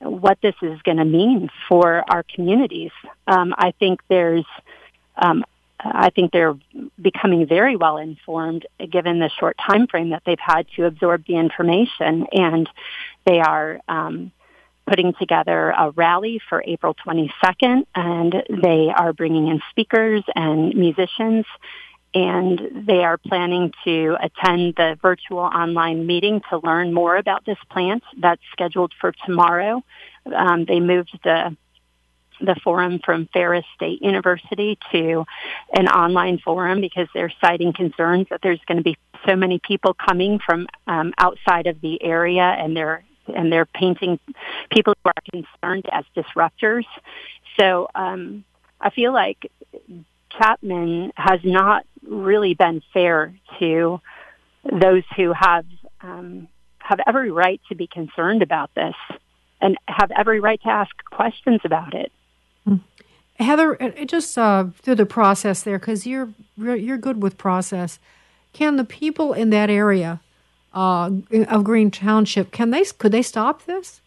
what 0.01 0.39
this 0.41 0.55
is 0.63 0.81
going 0.83 0.97
to 0.97 1.05
mean 1.05 1.51
for 1.69 2.05
our 2.09 2.23
communities. 2.23 2.91
Um, 3.27 3.55
I 3.57 3.73
think 3.73 4.01
there's 4.09 4.47
um, 5.17 5.45
I 5.79 6.11
think 6.11 6.33
they're 6.33 6.57
becoming 7.01 7.47
very 7.47 7.77
well 7.77 7.99
informed 7.99 8.67
given 8.91 9.19
the 9.19 9.29
short 9.39 9.57
time 9.59 9.87
frame 9.87 10.11
that 10.11 10.23
they've 10.25 10.39
had 10.39 10.67
to 10.77 10.87
absorb 10.87 11.27
the 11.27 11.37
information, 11.37 12.27
and 12.33 12.69
they 13.27 13.41
are 13.41 13.81
um, 13.89 14.33
putting 14.87 15.13
together 15.15 15.71
a 15.71 15.91
rally 15.91 16.41
for 16.49 16.63
April 16.67 16.95
22nd, 16.95 17.87
and 17.95 18.43
they 18.49 18.91
are 18.95 19.13
bringing 19.13 19.49
in 19.49 19.61
speakers 19.71 20.23
and 20.35 20.75
musicians. 20.75 21.45
And 22.15 22.87
they 22.87 23.03
are 23.03 23.19
planning 23.19 23.73
to 23.85 24.17
attend 24.21 24.77
the 24.77 24.97
virtual 25.03 25.41
online 25.41 26.07
meeting 26.07 26.41
to 26.51 26.59
learn 26.59 26.95
more 26.95 27.17
about 27.17 27.45
this 27.45 27.59
plant. 27.71 28.05
That's 28.19 28.41
scheduled 28.53 28.93
for 29.01 29.13
tomorrow. 29.27 29.83
Um, 30.35 30.65
they 30.65 30.81
moved 30.81 31.19
the 31.25 31.57
the 32.41 32.57
forum 32.65 33.01
from 33.05 33.29
Ferris 33.33 33.65
State 33.77 34.03
University 34.03 34.77
to 34.91 35.25
an 35.73 35.87
online 35.87 36.39
forum 36.39 36.81
because 36.81 37.07
they're 37.15 37.33
citing 37.41 37.73
concerns 37.73 38.27
that 38.31 38.41
there's 38.43 38.61
going 38.67 38.79
to 38.79 38.83
be 38.83 38.99
so 39.25 39.37
many 39.37 39.61
people 39.61 39.95
coming 39.95 40.41
from 40.45 40.67
um, 40.89 41.15
outside 41.17 41.69
of 41.69 41.81
the 41.81 42.03
area 42.03 42.43
and 42.43 42.77
they're 42.77 43.05
and 43.27 43.51
they're 43.51 43.67
painting 43.67 44.19
people 44.71 44.95
who 45.03 45.11
are 45.11 45.15
concerned 45.31 45.87
as 45.91 46.05
disruptors. 46.15 46.85
So 47.59 47.89
um, 47.95 48.45
I 48.81 48.91
feel 48.91 49.15
like 49.15 49.51
Chapman 50.39 51.13
has 51.17 51.41
not 51.45 51.87
really 52.07 52.55
been 52.55 52.83
fair 52.93 53.35
to 53.59 54.01
those 54.65 55.03
who 55.17 55.33
have 55.33 55.67
um, 56.01 56.49
have 56.79 57.01
every 57.07 57.31
right 57.31 57.61
to 57.69 57.75
be 57.75 57.87
concerned 57.87 58.43
about 58.43 58.71
this 58.75 58.95
and 59.61 59.77
have 59.89 60.11
every 60.17 60.41
right 60.41 60.61
to 60.63 60.69
ask 60.69 60.91
questions 61.11 61.61
about 61.65 61.95
it. 61.95 62.13
Heather, 63.41 63.77
just 64.07 64.39
uh, 64.39 64.67
through 64.83 64.95
the 64.95 65.07
process 65.07 65.63
there, 65.63 65.79
because 65.79 66.07
you're 66.07 66.33
you're 66.57 66.99
good 66.99 67.23
with 67.23 67.37
process. 67.37 67.99
Can 68.53 68.77
the 68.77 68.85
people 68.85 69.33
in 69.33 69.51
that 69.51 69.71
area 69.71 70.21
uh, 70.73 71.11
of 71.49 71.65
Green 71.65 71.91
Township 71.91 72.53
can 72.53 72.71
they 72.71 72.85
could 72.85 73.13
they 73.13 73.23
stop 73.23 73.65
this? 73.65 74.01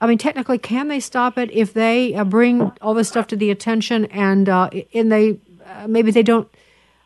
I 0.00 0.06
mean, 0.06 0.18
technically, 0.18 0.58
can 0.58 0.88
they 0.88 1.00
stop 1.00 1.36
it 1.36 1.50
if 1.52 1.74
they 1.74 2.14
uh, 2.14 2.24
bring 2.24 2.72
all 2.80 2.94
this 2.94 3.08
stuff 3.08 3.26
to 3.28 3.36
the 3.36 3.50
attention 3.50 4.06
and 4.06 4.48
uh, 4.48 4.70
and 4.94 5.12
they 5.12 5.38
uh, 5.66 5.86
maybe 5.86 6.10
they 6.10 6.22
don't? 6.22 6.48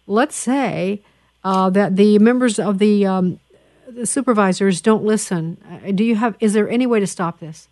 Let's 0.07 0.37
say 0.37 1.03
uh, 1.43 1.71
that 1.71 1.97
the 1.97 2.19
members 2.19 2.59
of 2.59 2.79
the, 2.79 3.07
um, 3.07 3.41
the 3.89 4.07
supervisors 4.07 4.81
don't 4.81 5.03
listen. 5.03 5.57
do 5.95 6.05
you 6.05 6.17
have? 6.17 6.37
Is 6.41 6.53
there 6.53 6.69
any 6.69 6.87
way 6.87 7.01
to 7.01 7.07
stop 7.07 7.41
this? 7.41 7.69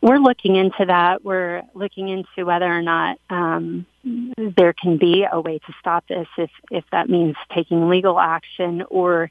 We're 0.00 0.18
looking 0.18 0.56
into 0.56 0.84
that. 0.86 1.24
We're 1.24 1.62
looking 1.74 2.08
into 2.08 2.44
whether 2.44 2.66
or 2.66 2.82
not 2.82 3.18
um, 3.30 3.86
there 4.04 4.72
can 4.72 4.96
be 4.96 5.24
a 5.30 5.40
way 5.40 5.58
to 5.58 5.72
stop 5.80 6.06
this, 6.08 6.26
if 6.36 6.50
if 6.70 6.84
that 6.92 7.08
means 7.08 7.36
taking 7.54 7.88
legal 7.88 8.18
action, 8.18 8.82
or 8.90 9.30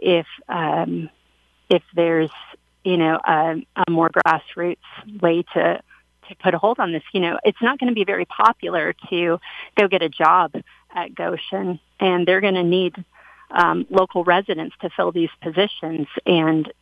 if 0.00 0.26
um, 0.48 1.10
if 1.68 1.82
there's 1.94 2.30
you 2.86 2.96
know 2.96 3.18
a, 3.26 3.56
a 3.76 3.90
more 3.90 4.08
grassroots 4.08 4.76
way 5.20 5.44
to 5.54 5.80
to 6.28 6.34
put 6.36 6.54
a 6.54 6.58
hold 6.58 6.78
on 6.78 6.92
this. 6.92 7.02
You 7.12 7.20
know, 7.20 7.38
it's 7.44 7.60
not 7.60 7.78
going 7.78 7.88
to 7.88 7.94
be 7.94 8.04
very 8.04 8.24
popular 8.24 8.94
to 9.10 9.38
go 9.76 9.88
get 9.88 10.02
a 10.02 10.08
job 10.08 10.54
at 10.94 11.14
Gotion, 11.14 11.78
and 12.00 12.26
they're 12.26 12.40
going 12.40 12.54
to 12.54 12.64
need 12.64 12.94
um, 13.50 13.86
local 13.90 14.24
residents 14.24 14.74
to 14.80 14.90
fill 14.90 15.12
these 15.12 15.30
positions. 15.40 16.06
And 16.24 16.72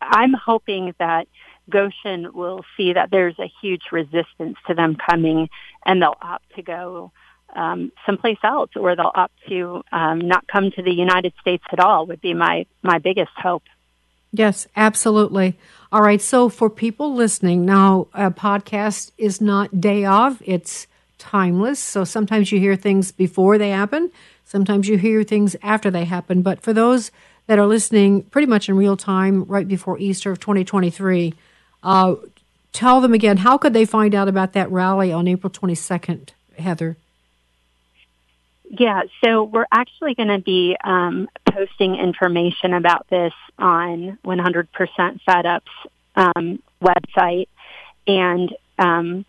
I'm 0.00 0.34
hoping 0.34 0.94
that 0.98 1.28
Gotion 1.70 2.32
will 2.32 2.64
see 2.76 2.92
that 2.92 3.10
there's 3.10 3.38
a 3.38 3.50
huge 3.60 3.84
resistance 3.92 4.56
to 4.66 4.74
them 4.74 4.96
coming 4.96 5.48
and 5.86 6.02
they'll 6.02 6.18
opt 6.20 6.54
to 6.56 6.62
go 6.62 7.12
um, 7.54 7.92
someplace 8.04 8.38
else 8.42 8.70
or 8.76 8.96
they'll 8.96 9.12
opt 9.14 9.34
to 9.48 9.82
um, 9.92 10.18
not 10.18 10.46
come 10.46 10.70
to 10.72 10.82
the 10.82 10.92
United 10.92 11.32
States 11.40 11.64
at 11.70 11.80
all 11.80 12.06
would 12.06 12.20
be 12.20 12.34
my, 12.34 12.66
my 12.82 12.98
biggest 12.98 13.32
hope. 13.36 13.62
Yes, 14.36 14.66
absolutely. 14.74 15.56
All 15.92 16.02
right. 16.02 16.20
So 16.20 16.48
for 16.48 16.68
people 16.68 17.14
listening, 17.14 17.64
now 17.64 18.08
a 18.12 18.32
podcast 18.32 19.12
is 19.16 19.40
not 19.40 19.80
day 19.80 20.04
of, 20.04 20.42
it's 20.44 20.88
timeless. 21.18 21.78
So 21.78 22.02
sometimes 22.02 22.50
you 22.50 22.58
hear 22.58 22.74
things 22.74 23.12
before 23.12 23.58
they 23.58 23.70
happen, 23.70 24.10
sometimes 24.44 24.88
you 24.88 24.98
hear 24.98 25.22
things 25.22 25.54
after 25.62 25.88
they 25.88 26.04
happen. 26.04 26.42
But 26.42 26.60
for 26.62 26.72
those 26.72 27.12
that 27.46 27.60
are 27.60 27.66
listening 27.66 28.24
pretty 28.24 28.46
much 28.46 28.68
in 28.68 28.76
real 28.76 28.96
time 28.96 29.44
right 29.44 29.68
before 29.68 29.98
Easter 30.00 30.32
of 30.32 30.40
2023, 30.40 31.32
uh, 31.84 32.16
tell 32.72 33.00
them 33.00 33.14
again, 33.14 33.36
how 33.36 33.56
could 33.56 33.72
they 33.72 33.84
find 33.84 34.16
out 34.16 34.26
about 34.26 34.52
that 34.54 34.68
rally 34.72 35.12
on 35.12 35.28
April 35.28 35.50
22nd, 35.50 36.30
Heather? 36.58 36.96
Yeah, 38.70 39.02
so 39.22 39.44
we're 39.44 39.66
actually 39.70 40.14
going 40.14 40.28
to 40.28 40.38
be 40.38 40.76
um, 40.82 41.28
posting 41.50 41.96
information 41.96 42.72
about 42.72 43.06
this 43.08 43.32
on 43.58 44.18
100% 44.24 45.20
Fed 45.26 45.46
Up's 45.46 45.70
um, 46.16 46.62
website, 46.82 47.48
and 48.06 48.54
um, 48.78 49.26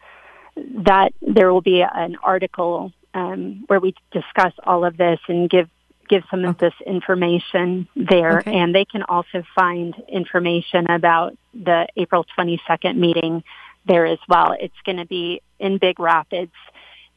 that 0.56 1.14
there 1.22 1.52
will 1.52 1.62
be 1.62 1.82
an 1.82 2.16
article 2.24 2.94
um, 3.14 3.64
where 3.68 3.80
we 3.80 3.94
discuss 4.12 4.54
all 4.64 4.86
of 4.86 4.98
this 4.98 5.20
and 5.28 5.50
give 5.50 5.70
give 6.08 6.24
some 6.30 6.46
of 6.46 6.58
this 6.60 6.74
information 6.86 7.88
there. 7.96 8.40
Okay. 8.40 8.54
And 8.56 8.76
they 8.76 8.86
can 8.86 9.02
also 9.02 9.44
find 9.56 9.96
information 10.08 10.86
about 10.88 11.36
the 11.54 11.88
April 11.98 12.26
22nd 12.38 12.96
meeting 12.96 13.44
there 13.88 14.06
as 14.06 14.20
well. 14.30 14.56
It's 14.60 14.76
going 14.86 14.98
to 14.98 15.06
be 15.06 15.42
in 15.60 15.80
Big 15.80 16.00
Rapids, 16.00 16.54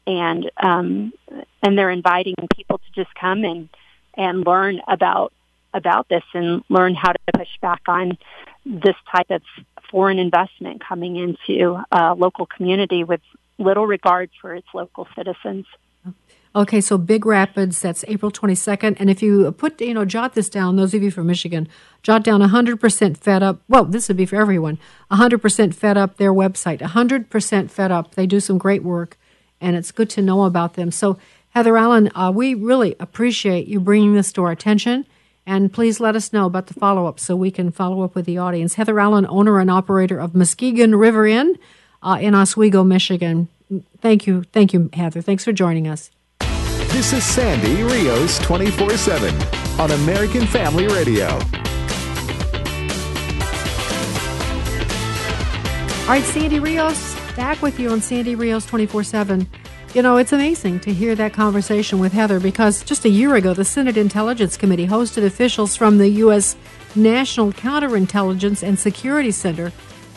and 0.08 0.50
um, 0.56 1.12
and 1.62 1.78
they're 1.78 1.90
inviting 1.90 2.34
people 2.56 2.78
to 2.78 2.92
just 2.94 3.14
come 3.14 3.44
and 3.44 3.68
and 4.16 4.44
learn 4.44 4.80
about 4.88 5.32
about 5.74 6.08
this 6.08 6.24
and 6.32 6.64
learn 6.68 6.94
how 6.94 7.12
to 7.12 7.18
push 7.36 7.48
back 7.60 7.82
on 7.86 8.16
this 8.64 8.96
type 9.14 9.30
of 9.30 9.42
foreign 9.90 10.18
investment 10.18 10.82
coming 10.86 11.16
into 11.16 11.78
a 11.92 12.14
local 12.14 12.46
community 12.46 13.04
with 13.04 13.20
little 13.58 13.86
regard 13.86 14.30
for 14.40 14.54
its 14.54 14.66
local 14.74 15.06
citizens. 15.14 15.66
Okay, 16.56 16.80
so 16.80 16.96
Big 16.96 17.26
Rapids, 17.26 17.80
that's 17.82 18.04
April 18.08 18.32
22nd. 18.32 18.96
And 18.98 19.10
if 19.10 19.22
you 19.22 19.52
put, 19.52 19.80
you 19.80 19.92
know, 19.92 20.06
jot 20.06 20.34
this 20.34 20.48
down, 20.48 20.76
those 20.76 20.94
of 20.94 21.02
you 21.02 21.10
from 21.10 21.26
Michigan, 21.26 21.68
jot 22.02 22.24
down 22.24 22.40
100% 22.40 23.16
fed 23.18 23.42
up. 23.42 23.60
Well, 23.68 23.84
this 23.84 24.08
would 24.08 24.16
be 24.16 24.24
for 24.24 24.36
everyone. 24.36 24.78
100% 25.10 25.74
fed 25.74 25.98
up, 25.98 26.16
their 26.16 26.32
website. 26.32 26.80
100% 26.80 27.70
fed 27.70 27.92
up. 27.92 28.14
They 28.14 28.26
do 28.26 28.40
some 28.40 28.56
great 28.56 28.82
work, 28.82 29.18
and 29.60 29.76
it's 29.76 29.92
good 29.92 30.10
to 30.10 30.22
know 30.22 30.44
about 30.44 30.74
them. 30.74 30.90
So, 30.90 31.18
Heather 31.50 31.76
Allen, 31.76 32.10
uh, 32.14 32.30
we 32.34 32.54
really 32.54 32.94
appreciate 33.00 33.66
you 33.66 33.80
bringing 33.80 34.14
this 34.14 34.32
to 34.32 34.44
our 34.44 34.52
attention. 34.52 35.06
And 35.46 35.72
please 35.72 35.98
let 35.98 36.14
us 36.14 36.30
know 36.32 36.44
about 36.44 36.66
the 36.66 36.74
follow 36.74 37.06
up 37.06 37.18
so 37.18 37.34
we 37.34 37.50
can 37.50 37.70
follow 37.70 38.02
up 38.02 38.14
with 38.14 38.26
the 38.26 38.36
audience. 38.36 38.74
Heather 38.74 39.00
Allen, 39.00 39.26
owner 39.30 39.58
and 39.60 39.70
operator 39.70 40.20
of 40.20 40.34
Muskegon 40.34 40.94
River 40.94 41.26
Inn 41.26 41.58
uh, 42.02 42.18
in 42.20 42.34
Oswego, 42.34 42.84
Michigan. 42.84 43.48
Thank 44.00 44.26
you. 44.26 44.42
Thank 44.44 44.74
you, 44.74 44.90
Heather. 44.92 45.22
Thanks 45.22 45.44
for 45.44 45.52
joining 45.52 45.88
us. 45.88 46.10
This 46.92 47.12
is 47.12 47.24
Sandy 47.24 47.82
Rios 47.82 48.38
24 48.40 48.96
7 48.96 49.34
on 49.80 49.90
American 49.90 50.46
Family 50.46 50.86
Radio. 50.86 51.28
All 56.08 56.14
right, 56.14 56.24
Sandy 56.24 56.58
Rios, 56.58 57.14
back 57.38 57.62
with 57.62 57.78
you 57.78 57.88
on 57.90 58.00
Sandy 58.00 58.34
Rios 58.34 58.66
24 58.66 59.04
7. 59.04 59.46
You 59.94 60.02
know, 60.02 60.16
it's 60.16 60.32
amazing 60.32 60.80
to 60.80 60.92
hear 60.92 61.14
that 61.14 61.32
conversation 61.32 62.00
with 62.00 62.12
Heather 62.12 62.40
because 62.40 62.82
just 62.82 63.04
a 63.04 63.08
year 63.08 63.36
ago, 63.36 63.54
the 63.54 63.64
Senate 63.64 63.96
Intelligence 63.96 64.56
Committee 64.56 64.88
hosted 64.88 65.24
officials 65.24 65.76
from 65.76 65.98
the 65.98 66.08
U.S. 66.24 66.56
National 66.96 67.52
Counterintelligence 67.52 68.64
and 68.64 68.76
Security 68.76 69.30
Center, 69.30 69.70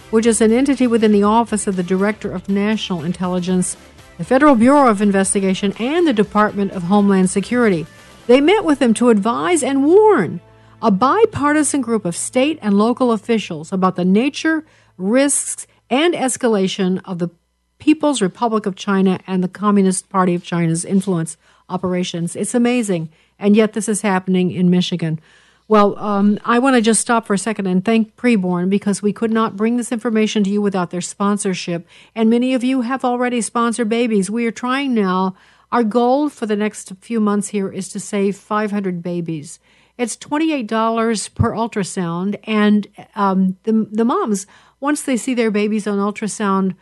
which 0.09 0.25
is 0.25 0.41
an 0.41 0.51
entity 0.51 0.87
within 0.87 1.11
the 1.11 1.21
Office 1.21 1.67
of 1.67 1.75
the 1.75 1.83
Director 1.83 2.31
of 2.31 2.49
National 2.49 3.03
Intelligence 3.03 3.77
the 4.17 4.25
Federal 4.25 4.55
Bureau 4.55 4.87
of 4.87 4.99
Investigation, 5.01 5.73
and 5.79 6.07
the 6.07 6.13
Department 6.13 6.71
of 6.71 6.83
Homeland 6.83 7.29
Security. 7.29 7.85
They 8.25 8.41
met 8.41 8.63
with 8.63 8.79
them 8.79 8.95
to 8.95 9.09
advise 9.09 9.61
and 9.61 9.85
warn 9.85 10.41
a 10.81 10.89
bipartisan 10.89 11.81
group 11.81 12.03
of 12.03 12.15
state 12.15 12.57
and 12.63 12.77
local 12.77 13.11
officials 13.11 13.71
about 13.71 13.95
the 13.95 14.05
nature, 14.05 14.65
risks, 14.97 15.67
and 15.91 16.15
escalation 16.15 17.01
of 17.05 17.19
the 17.19 17.29
People's 17.77 18.21
Republic 18.21 18.65
of 18.65 18.75
China 18.75 19.19
and 19.27 19.43
the 19.43 19.47
Communist 19.47 20.09
Party 20.09 20.33
of 20.33 20.43
China's 20.43 20.85
influence 20.85 21.35
operations. 21.67 22.35
It's 22.35 22.55
amazing. 22.55 23.09
And 23.37 23.55
yet, 23.55 23.73
this 23.73 23.89
is 23.89 24.01
happening 24.01 24.51
in 24.51 24.69
Michigan. 24.69 25.19
Well, 25.67 25.97
um, 25.99 26.37
I 26.45 26.59
want 26.59 26.75
to 26.75 26.81
just 26.81 27.01
stop 27.01 27.25
for 27.25 27.33
a 27.33 27.39
second 27.39 27.65
and 27.65 27.83
thank 27.83 28.15
Preborn 28.15 28.69
because 28.69 29.01
we 29.01 29.13
could 29.13 29.31
not 29.31 29.55
bring 29.55 29.77
this 29.77 29.91
information 29.91 30.43
to 30.43 30.49
you 30.49 30.61
without 30.61 30.91
their 30.91 31.01
sponsorship. 31.01 31.87
And 32.13 32.29
many 32.29 32.53
of 32.53 32.63
you 32.63 32.81
have 32.81 33.03
already 33.03 33.41
sponsored 33.41 33.89
babies. 33.89 34.29
We 34.29 34.45
are 34.45 34.51
trying 34.51 34.93
now. 34.93 35.35
Our 35.71 35.83
goal 35.83 36.29
for 36.29 36.45
the 36.45 36.57
next 36.57 36.91
few 36.99 37.19
months 37.19 37.49
here 37.49 37.71
is 37.71 37.89
to 37.89 37.99
save 37.99 38.35
500 38.35 39.01
babies. 39.01 39.59
It's 39.97 40.17
$28 40.17 41.35
per 41.35 41.51
ultrasound, 41.51 42.39
and 42.43 42.87
um, 43.15 43.57
the, 43.63 43.87
the 43.91 44.05
moms, 44.05 44.47
once 44.81 45.01
they 45.03 45.15
see 45.15 45.33
their 45.33 45.51
babies 45.51 45.87
on 45.87 45.97
ultrasound, 45.99 46.75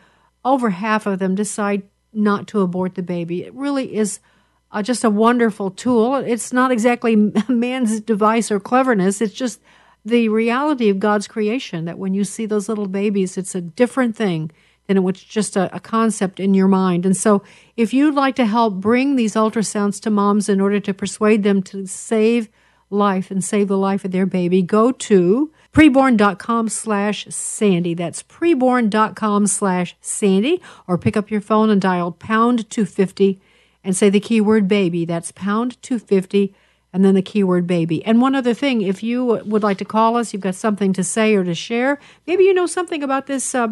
over 0.43 0.71
half 0.71 1.05
of 1.05 1.19
them 1.19 1.35
decide 1.35 1.83
not 2.12 2.47
to 2.47 2.62
abort 2.62 2.95
the 2.95 3.03
baby. 3.03 3.43
It 3.43 3.53
really 3.53 3.95
is 3.95 4.19
uh, 4.71 4.81
just 4.81 5.03
a 5.03 5.09
wonderful 5.09 5.69
tool. 5.69 6.15
It's 6.15 6.51
not 6.51 6.71
exactly 6.71 7.15
man's 7.47 7.99
device 7.99 8.49
or 8.49 8.59
cleverness. 8.59 9.21
It's 9.21 9.33
just 9.33 9.62
the 10.05 10.29
reality 10.29 10.89
of 10.89 10.99
God's 10.99 11.27
creation 11.27 11.85
that 11.85 11.99
when 11.99 12.13
you 12.13 12.23
see 12.23 12.45
those 12.45 12.69
little 12.69 12.88
babies, 12.88 13.38
it's 13.38 13.53
a 13.53 13.62
different 13.62 14.15
thing 14.15 14.49
than 14.88 14.97
it 14.97 15.01
was 15.01 15.21
just 15.21 15.55
a, 15.55 15.75
a 15.75 15.79
concept 15.79 16.39
in 16.39 16.53
your 16.53 16.67
mind. 16.67 17.05
And 17.05 17.15
so, 17.15 17.43
if 17.77 17.93
you'd 17.93 18.15
like 18.15 18.35
to 18.38 18.45
help 18.45 18.75
bring 18.75 19.15
these 19.15 19.35
ultrasounds 19.35 20.01
to 20.01 20.09
moms 20.09 20.49
in 20.49 20.59
order 20.59 20.79
to 20.79 20.93
persuade 20.93 21.43
them 21.43 21.62
to 21.63 21.85
save 21.85 22.49
life 22.89 23.29
and 23.29 23.43
save 23.43 23.67
the 23.67 23.77
life 23.77 24.03
of 24.03 24.12
their 24.12 24.25
baby, 24.25 24.63
go 24.63 24.91
to 24.91 25.51
preborn.com 25.73 26.69
slash 26.69 27.27
Sandy. 27.29 27.93
That's 27.93 28.23
preborn.com 28.23 29.47
slash 29.47 29.95
Sandy. 30.01 30.62
Or 30.88 30.97
pick 30.97 31.15
up 31.15 31.29
your 31.29 31.41
phone 31.41 31.69
and 31.69 31.82
dial 31.82 32.12
pound 32.12 32.69
250 32.69 33.41
and 33.84 33.95
say 33.95 34.10
the 34.10 34.19
keyword 34.19 34.67
baby. 34.67 35.05
That's 35.05 35.32
pound 35.32 35.82
250 35.82 36.55
and 36.91 37.05
then 37.05 37.13
the 37.13 37.21
keyword 37.21 37.67
baby. 37.67 38.03
And 38.03 38.21
one 38.21 38.36
other 38.36 38.53
thing, 38.53 38.82
if 38.82 39.03
you 39.03 39.41
would 39.45 39.63
like 39.63 39.77
to 39.77 39.86
call 39.86 40.17
us, 40.17 40.34
you've 40.34 40.41
got 40.41 40.55
something 40.55 40.91
to 40.93 41.03
say 41.03 41.36
or 41.36 41.43
to 41.43 41.53
share, 41.53 41.99
maybe 42.25 42.43
you 42.45 42.53
know 42.53 42.65
something 42.65 43.03
about 43.03 43.27
this 43.27 43.53
uh, 43.53 43.67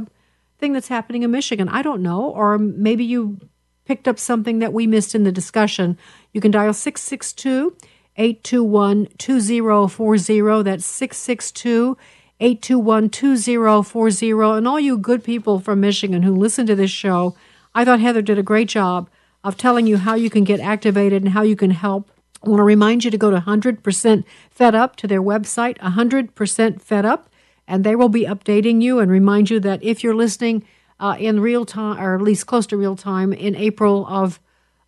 thing 0.60 0.73
that's 0.73 0.88
happening 0.88 1.23
in 1.23 1.31
Michigan. 1.31 1.67
I 1.69 1.81
don't 1.81 2.03
know. 2.03 2.29
Or 2.29 2.57
maybe 2.57 3.03
you 3.03 3.39
picked 3.86 4.07
up 4.07 4.19
something 4.19 4.60
that 4.60 4.73
we 4.73 4.86
missed 4.86 5.15
in 5.15 5.23
the 5.23 5.31
discussion. 5.31 5.97
You 6.33 6.41
can 6.41 6.51
dial 6.51 6.73
662 6.73 7.75
821 8.17 9.08
2040. 9.17 10.63
That's 10.63 10.86
662 10.86 11.97
821 12.39 13.10
2040. 13.10 14.58
And 14.58 14.67
all 14.67 14.80
you 14.80 14.97
good 14.97 15.23
people 15.23 15.60
from 15.60 15.82
Michigan 15.82 16.23
who 16.23 16.36
listen 16.36 16.65
to 16.67 16.75
this 16.75 16.91
show, 16.91 17.36
I 17.75 17.86
thought 17.86 17.99
Heather 17.99 18.21
did 18.21 18.38
a 18.38 18.43
great 18.43 18.69
job 18.69 19.10
of 19.43 19.58
telling 19.58 19.88
you 19.88 19.97
how 19.97 20.15
you 20.15 20.30
can 20.30 20.43
get 20.43 20.60
activated 20.60 21.23
and 21.23 21.34
how 21.34 21.41
you 21.41 21.56
can 21.56 21.71
help. 21.71 22.12
I 22.43 22.49
want 22.49 22.60
to 22.60 22.63
remind 22.63 23.03
you 23.03 23.12
to 23.12 23.17
go 23.17 23.32
to 23.32 23.39
100% 23.39 24.23
Fed 24.49 24.75
Up 24.75 24.95
to 24.97 25.08
their 25.08 25.21
website, 25.21 25.77
100% 25.80 26.82
Fed 26.82 27.06
Up, 27.06 27.30
and 27.67 27.84
they 27.84 27.95
will 27.95 28.10
be 28.10 28.25
updating 28.25 28.82
you 28.82 28.99
and 28.99 29.12
remind 29.12 29.49
you 29.49 29.60
that 29.60 29.84
if 29.84 30.03
you're 30.03 30.15
listening 30.15 30.63
uh, 30.99 31.15
in 31.19 31.39
real 31.39 31.65
time, 31.65 31.99
or 31.99 32.15
at 32.15 32.21
least 32.21 32.45
close 32.45 32.67
to 32.67 32.77
real 32.77 32.95
time, 32.95 33.34
in 33.34 33.56
April 33.56 34.06
of, 34.08 34.39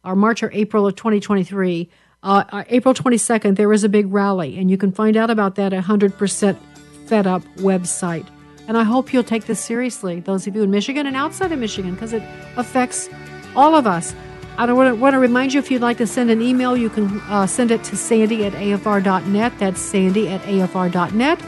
or 0.04 0.16
March 0.16 0.44
or 0.44 0.52
April 0.54 0.88
of 0.88 0.96
2023, 0.96 1.90
uh, 2.24 2.44
uh, 2.50 2.64
April 2.70 2.94
22nd, 2.94 3.56
there 3.56 3.72
is 3.72 3.84
a 3.84 3.90
big 3.90 4.12
rally, 4.12 4.58
and 4.58 4.70
you 4.70 4.78
can 4.78 4.92
find 4.92 5.16
out 5.16 5.30
about 5.30 5.56
that 5.56 5.74
at 5.74 5.84
100% 5.84 6.58
Fed 7.06 7.28
Up 7.28 7.44
website. 7.58 8.28
And 8.68 8.78
I 8.78 8.84
hope 8.84 9.14
you'll 9.14 9.24
take 9.24 9.46
this 9.46 9.60
seriously, 9.60 10.20
those 10.20 10.46
of 10.46 10.56
you 10.56 10.64
in 10.64 10.70
Michigan 10.70 11.08
and 11.08 11.16
outside 11.16 11.52
of 11.52 11.60
Michigan, 11.60 11.94
because 11.94 12.14
it 12.14 12.22
affects 12.56 13.10
all 13.56 13.76
of 13.76 13.88
us. 13.88 14.14
I 14.58 14.72
want 14.74 14.94
to, 14.94 15.02
want 15.02 15.14
to 15.14 15.20
remind 15.20 15.54
you 15.54 15.60
if 15.60 15.72
you'd 15.72 15.82
like 15.82 15.98
to 16.00 16.08
send 16.08 16.30
an 16.30 16.42
email, 16.42 16.76
you 16.76 16.90
can 16.90 17.22
uh, 17.30 17.48
send 17.48 17.72
it 17.72 17.82
to 17.86 17.96
sandy 17.96 18.44
at 18.44 18.52
afr.net. 18.54 19.54
That's 19.58 19.80
sandy 19.80 20.28
at 20.28 20.42
afr.net. 20.42 21.42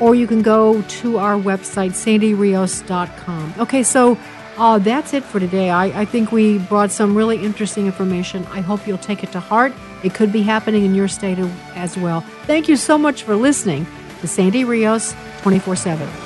Or 0.00 0.14
you 0.14 0.26
can 0.26 0.40
go 0.40 0.80
to 0.80 1.18
our 1.18 1.34
website, 1.34 1.90
sandyrios.com. 1.90 3.54
Okay, 3.58 3.82
so 3.82 4.18
uh, 4.58 4.78
that's 4.78 5.12
it 5.14 5.24
for 5.24 5.40
today. 5.40 5.70
I, 5.70 6.02
I 6.02 6.04
think 6.04 6.32
we 6.32 6.58
brought 6.58 6.90
some 6.90 7.16
really 7.16 7.42
interesting 7.42 7.86
information. 7.86 8.44
I 8.46 8.60
hope 8.60 8.86
you'll 8.86 8.98
take 8.98 9.22
it 9.22 9.32
to 9.32 9.40
heart. 9.40 9.72
It 10.02 10.14
could 10.14 10.32
be 10.32 10.42
happening 10.42 10.84
in 10.84 10.94
your 10.94 11.08
state 11.08 11.38
as 11.74 11.96
well. 11.96 12.20
Thank 12.46 12.68
you 12.68 12.76
so 12.76 12.96
much 12.96 13.22
for 13.22 13.36
listening 13.36 13.86
to 14.20 14.26
Sandy 14.26 14.64
Rios 14.64 15.14
24 15.42 15.76
7. 15.76 16.25